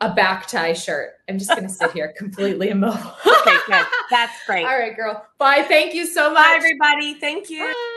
[0.02, 1.12] a back tie shirt.
[1.28, 3.14] I'm just gonna sit here completely immobile.
[3.26, 3.86] Okay, good.
[4.10, 4.66] That's great.
[4.68, 5.26] All right, girl.
[5.38, 5.66] Bye.
[5.68, 6.44] Thank you so much.
[6.46, 7.14] Bye, everybody.
[7.16, 7.66] Thank you.
[7.66, 7.96] Bye.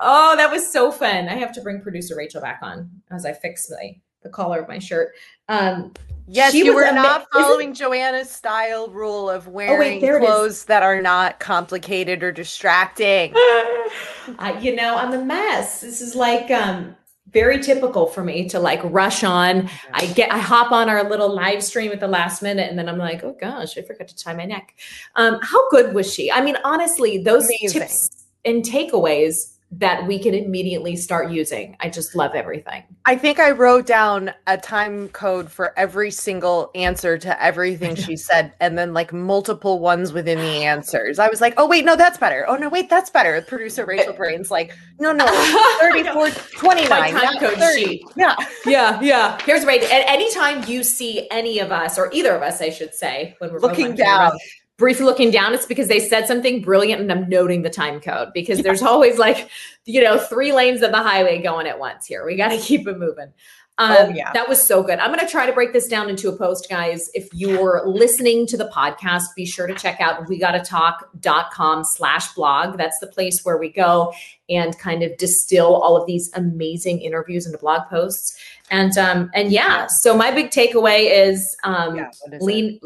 [0.00, 1.28] Oh, that was so fun.
[1.28, 4.68] I have to bring producer Rachel back on as I fix my the collar of
[4.68, 5.12] my shirt.
[5.48, 5.92] Um,
[6.28, 10.28] Yes, She you were not following Joanna's style rule of wearing there it is.
[10.28, 13.32] clothes that are not complicated or distracting.
[13.36, 15.82] I, you know, I'm a mess.
[15.82, 16.96] This is like um
[17.30, 19.70] very typical for me to like rush on.
[19.92, 22.88] I get I hop on our little live stream at the last minute and then
[22.88, 24.74] I'm like, oh gosh, I forgot to tie my neck.
[25.14, 26.32] Um, how good was she?
[26.32, 27.82] I mean, honestly, those Amazing.
[27.82, 31.76] tips and takeaways that we can immediately start using.
[31.80, 32.82] I just love everything.
[33.04, 38.16] I think I wrote down a time code for every single answer to everything she
[38.16, 41.18] said, and then like multiple ones within the answers.
[41.18, 42.46] I was like, oh, wait, no, that's better.
[42.48, 43.42] Oh, no, wait, that's better.
[43.42, 45.26] Producer Rachel Brain's like, no, no,
[45.80, 47.12] 34, 29.
[47.12, 47.84] Time code 30.
[47.84, 48.04] sheet.
[48.16, 48.34] Yeah.
[48.64, 49.38] yeah, yeah.
[49.44, 49.82] Here's right.
[49.82, 53.34] At any time you see any of us, or either of us, I should say,
[53.38, 54.32] when we're Looking down.
[54.76, 58.28] Briefly looking down, it's because they said something brilliant and I'm noting the time code
[58.34, 59.48] because there's always like,
[59.84, 62.26] you know, three lanes of the highway going at once here.
[62.26, 63.32] We got to keep it moving.
[63.78, 64.32] Um, Oh, yeah.
[64.32, 64.98] That was so good.
[64.98, 67.10] I'm going to try to break this down into a post, guys.
[67.12, 72.32] If you're listening to the podcast, be sure to check out we gotta talk.com slash
[72.34, 72.78] blog.
[72.78, 74.14] That's the place where we go
[74.48, 78.38] and kind of distill all of these amazing interviews into blog posts.
[78.70, 82.42] And um, and yeah, so my big takeaway is um, Yeah, is it?
[82.42, 82.80] lean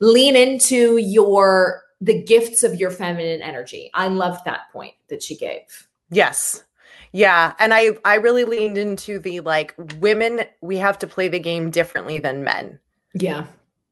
[0.00, 3.90] lean into your the gifts of your feminine energy.
[3.94, 5.62] I loved that point that she gave.
[6.10, 6.64] Yes.
[7.12, 11.38] Yeah, and I I really leaned into the like women we have to play the
[11.38, 12.78] game differently than men.
[13.14, 13.46] Yeah.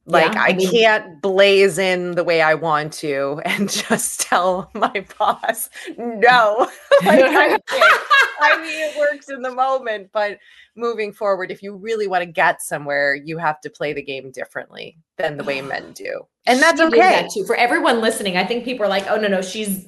[0.06, 4.22] Like Yeah, I, I mean- can't blaze in the way I want to and just
[4.22, 5.68] tell my boss
[5.98, 6.68] no.
[7.04, 7.58] like, I.
[8.42, 10.38] I mean it works in the moment, but
[10.74, 14.30] moving forward, if you really want to get somewhere, you have to play the game
[14.30, 16.26] differently than the way men do.
[16.46, 16.98] And that's okay.
[16.98, 17.44] that too.
[17.44, 19.86] For everyone listening, I think people are like, oh no, no, she's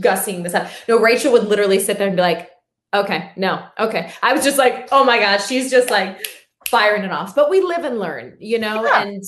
[0.00, 0.68] gussing this up.
[0.88, 2.50] No, Rachel would literally sit there and be like,
[2.94, 4.12] okay, no, okay.
[4.22, 6.24] I was just like, oh my gosh, she's just like
[6.68, 7.34] firing it off.
[7.34, 9.02] But we live and learn, you know, Yeah.
[9.02, 9.22] and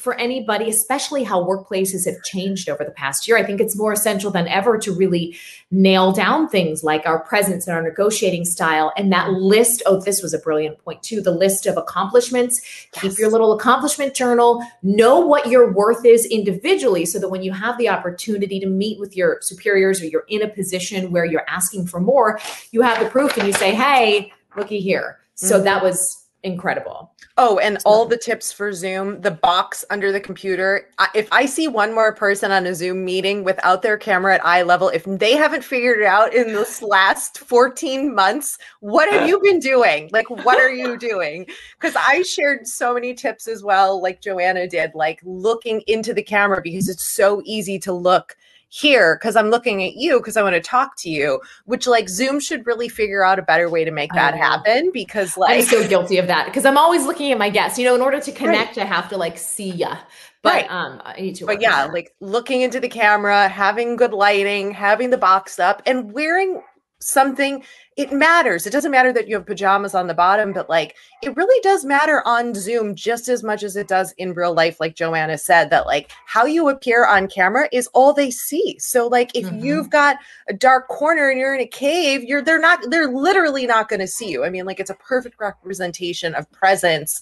[0.00, 3.92] for anybody, especially how workplaces have changed over the past year, I think it's more
[3.92, 5.36] essential than ever to really
[5.70, 9.82] nail down things like our presence and our negotiating style and that list.
[9.84, 11.20] Oh, this was a brilliant point too.
[11.20, 12.88] The list of accomplishments.
[12.92, 14.64] Keep your little accomplishment journal.
[14.82, 18.98] Know what your worth is individually so that when you have the opportunity to meet
[18.98, 22.40] with your superiors or you're in a position where you're asking for more,
[22.70, 25.18] you have the proof and you say, hey, looky here.
[25.34, 25.64] So Mhm.
[25.64, 27.12] that was incredible.
[27.36, 30.88] Oh, and all the tips for Zoom, the box under the computer.
[31.14, 34.62] If I see one more person on a Zoom meeting without their camera at eye
[34.62, 39.40] level, if they haven't figured it out in this last 14 months, what have you
[39.42, 40.08] been doing?
[40.12, 41.46] Like, what are you doing?
[41.80, 46.22] Because I shared so many tips as well, like Joanna did, like looking into the
[46.22, 48.36] camera because it's so easy to look
[48.70, 52.08] here because I'm looking at you because I want to talk to you, which like
[52.08, 55.62] Zoom should really figure out a better way to make that happen because like I'm
[55.62, 57.78] so guilty of that because I'm always looking at my guests.
[57.78, 59.98] You know, in order to connect, I have to like see ya.
[60.42, 60.70] But Right.
[60.70, 61.46] um, I need to.
[61.46, 66.12] but yeah, like looking into the camera, having good lighting, having the box up, and
[66.12, 66.62] wearing
[67.00, 67.64] something,
[67.96, 68.66] it matters.
[68.66, 71.84] It doesn't matter that you have pajamas on the bottom, but like it really does
[71.84, 74.78] matter on Zoom just as much as it does in real life.
[74.80, 78.78] Like Joanna said, that like how you appear on camera is all they see.
[78.78, 79.62] So like if Mhm.
[79.62, 80.16] you've got
[80.48, 84.00] a dark corner and you're in a cave, you're they're not they're literally not going
[84.00, 84.44] to see you.
[84.44, 87.20] I mean, like it's a perfect representation of presence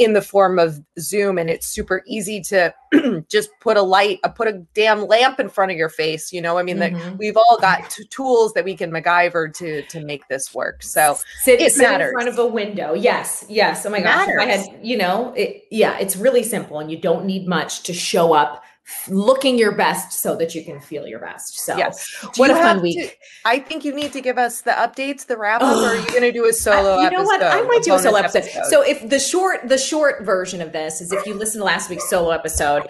[0.00, 2.72] in the form of Zoom, and it's super easy to
[3.28, 6.32] just put a light, uh, put a damn lamp in front of your face.
[6.32, 7.18] You know, I mean, Mhm.
[7.18, 10.82] we've all got t- tools that we can MacGyver to to make this work.
[10.82, 12.94] So sit, it sit in front of a window.
[12.94, 13.84] Yes, yes.
[13.84, 14.28] Oh my gosh.
[14.40, 17.92] I had, you know, it, yeah, it's really simple, and you don't need much to
[17.92, 18.64] show up
[19.08, 21.58] looking your best so that you can feel your best.
[21.60, 22.98] So, yes, what a fun week.
[22.98, 25.96] to- I think you need to give us the updates, the wrap up, or are
[25.96, 26.96] you going to do a solo?
[26.96, 27.42] I- you know what?
[27.42, 28.64] I episode, might do a solo episode.
[28.68, 31.88] So if the short the short version of this is if you listen to last
[31.90, 32.86] week's solo episode,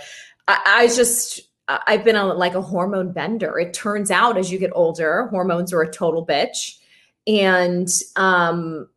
[0.49, 3.59] I, I just I- I've been on like a hormone bender.
[3.59, 6.77] It turns out as you get older, hormones are a total bitch,
[7.27, 8.89] and um,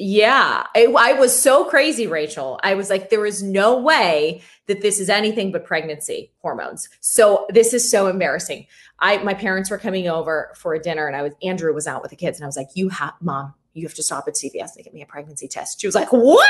[0.00, 2.60] Yeah, I, I, was so crazy, Rachel.
[2.62, 6.88] I was like, there is no way that this is anything but pregnancy hormones.
[7.00, 8.68] So this is so embarrassing.
[9.00, 12.00] I my parents were coming over for a dinner, and I was Andrew was out
[12.00, 14.34] with the kids, and I was like, "You have, mom, you have to stop at
[14.34, 16.48] CVS and get me a pregnancy test." She was like, "What?"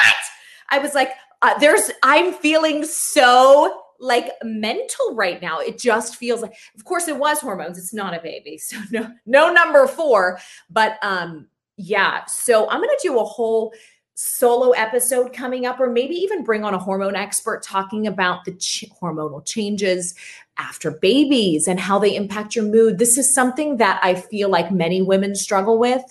[0.68, 6.40] I was like, uh, "There's, I'm feeling so." like mental right now it just feels
[6.40, 10.38] like of course it was hormones it's not a baby so no no number 4
[10.70, 11.49] but um
[11.79, 12.24] yeah.
[12.26, 13.72] So I'm going to do a whole
[14.14, 18.53] solo episode coming up, or maybe even bring on a hormone expert talking about the
[18.53, 20.14] ch- hormonal changes
[20.59, 22.98] after babies and how they impact your mood.
[22.98, 26.02] This is something that I feel like many women struggle with,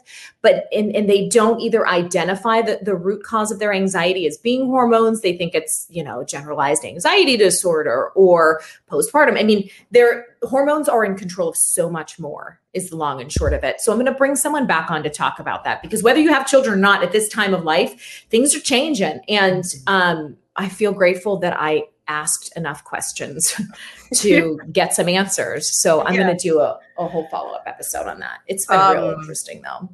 [0.41, 4.37] but and, and they don't either identify the, the root cause of their anxiety as
[4.37, 5.21] being hormones.
[5.21, 9.37] They think it's, you know, generalized anxiety disorder or postpartum.
[9.37, 13.31] I mean, their hormones are in control of so much more, is the long and
[13.31, 13.81] short of it.
[13.81, 16.29] So I'm going to bring someone back on to talk about that because whether you
[16.33, 19.19] have children or not at this time of life, things are changing.
[19.27, 23.53] And um, I feel grateful that I asked enough questions
[24.16, 25.80] to get some answers.
[25.80, 26.24] So I'm yeah.
[26.24, 28.39] going to do a, a whole follow up episode on that.
[28.47, 29.89] It's been um, real interesting though.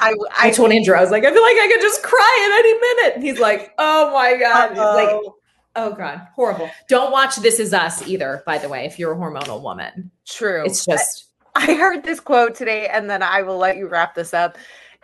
[0.00, 2.48] I, I, I, told Andrew, I was like, I feel like I could just cry
[2.50, 3.14] at any minute.
[3.16, 4.70] And he's like, oh my God.
[4.70, 5.34] He's like,
[5.76, 6.70] oh God, horrible.
[6.88, 10.10] Don't watch This Is Us either, by the way, if you're a hormonal woman.
[10.26, 10.64] True.
[10.64, 11.26] It's just.
[11.54, 14.56] I heard this quote today and then I will let you wrap this up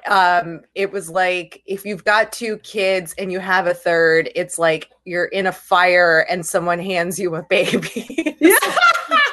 [0.06, 4.58] um it was like if you've got two kids and you have a third it's
[4.58, 8.36] like you're in a fire and someone hands you a baby.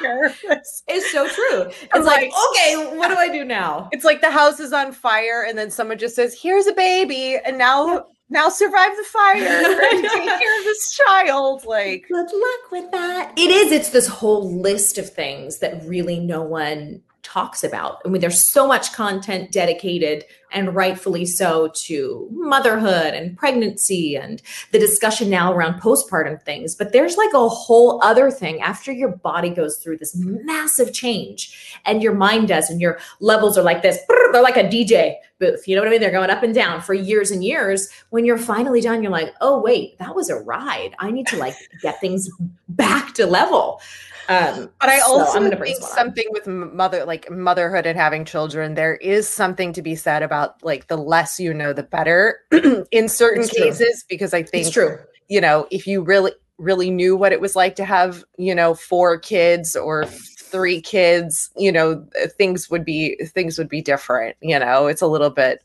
[0.02, 0.32] Yeah.
[0.88, 1.62] It's so true.
[1.62, 3.88] It's like, like, okay what do i do now?
[3.92, 7.38] it's like the house is on fire and then someone just says here's a baby
[7.44, 12.70] and now now survive the fire and take care of this child like good luck
[12.72, 13.32] with that.
[13.36, 18.00] It is it's this whole list of things that really no one talks about.
[18.04, 24.42] I mean, there's so much content dedicated and rightfully so to motherhood and pregnancy and
[24.72, 26.74] the discussion now around postpartum things.
[26.74, 31.80] But there's like a whole other thing after your body goes through this massive change
[31.84, 33.98] and your mind does, and your levels are like this.
[34.32, 35.66] They're like a DJ booth.
[35.68, 36.00] You know what I mean?
[36.00, 37.88] They're going up and down for years and years.
[38.10, 40.94] When you're finally done, you're like, oh, wait, that was a ride.
[40.98, 42.28] I need to like get things
[42.68, 43.80] back to level.
[44.28, 48.96] Um, but I also so think something with mother, like motherhood and having children, there
[48.96, 52.40] is something to be said about like the less you know, the better
[52.90, 54.06] in certain it's cases, true.
[54.08, 54.98] because I think it's true.
[55.28, 58.74] You know, if you really, really knew what it was like to have, you know,
[58.74, 62.06] four kids or three kids, you know,
[62.38, 64.36] things would be things would be different.
[64.40, 65.62] You know, it's a little bit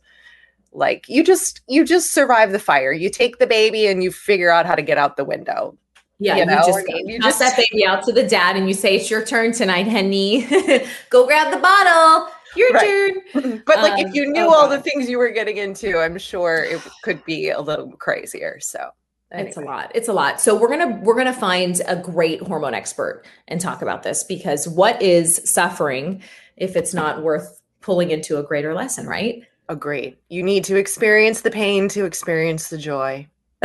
[0.73, 2.91] like you just you just survive the fire.
[2.91, 5.77] You take the baby and you figure out how to get out the window
[6.21, 8.75] yeah, you, know, you just, you just that baby out to the dad and you
[8.75, 10.45] say, It's your turn tonight, honey.
[11.09, 12.31] Go grab the bottle.
[12.55, 13.13] Your right.
[13.33, 13.63] turn.
[13.65, 14.77] But like um, if you knew oh all God.
[14.77, 18.59] the things you were getting into, I'm sure it could be a little crazier.
[18.59, 18.91] So
[19.31, 19.47] Anyway.
[19.47, 19.91] It's a lot.
[19.95, 20.41] It's a lot.
[20.41, 24.23] So we're going to we're to find a great hormone expert and talk about this
[24.23, 26.21] because what is suffering
[26.57, 29.43] if it's not worth pulling into a greater lesson, right?
[29.69, 30.17] Agreed.
[30.29, 33.27] You need to experience the pain to experience the joy.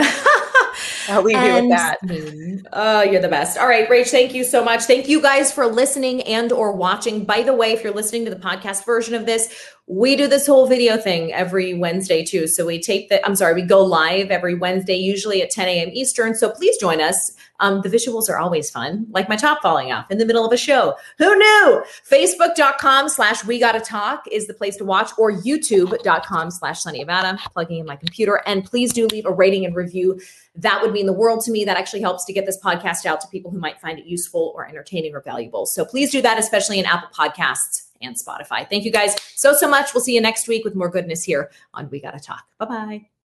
[1.08, 2.68] I'll leave and, you with that.
[2.72, 3.58] Oh, you're the best.
[3.58, 4.84] All right, Rach, thank you so much.
[4.84, 7.24] Thank you guys for listening and or watching.
[7.24, 9.54] By the way, if you're listening to the podcast version of this,
[9.86, 12.46] we do this whole video thing every Wednesday too.
[12.48, 15.90] So we take the, I'm sorry, we go live every Wednesday, usually at 10 a.m.
[15.92, 16.34] Eastern.
[16.34, 17.35] So please join us.
[17.60, 20.52] Um, the visuals are always fun, like my top falling off in the middle of
[20.52, 20.94] a show.
[21.18, 21.84] Who knew?
[22.08, 27.38] Facebook.com slash we gotta talk is the place to watch, or youtube.com slash Sonni Abatta,
[27.52, 28.42] plugging in my computer.
[28.46, 30.20] And please do leave a rating and review.
[30.54, 31.64] That would mean the world to me.
[31.64, 34.52] That actually helps to get this podcast out to people who might find it useful
[34.54, 35.66] or entertaining or valuable.
[35.66, 38.68] So please do that, especially in Apple Podcasts and Spotify.
[38.68, 39.94] Thank you guys so, so much.
[39.94, 42.44] We'll see you next week with more goodness here on We Gotta Talk.
[42.58, 43.15] Bye bye.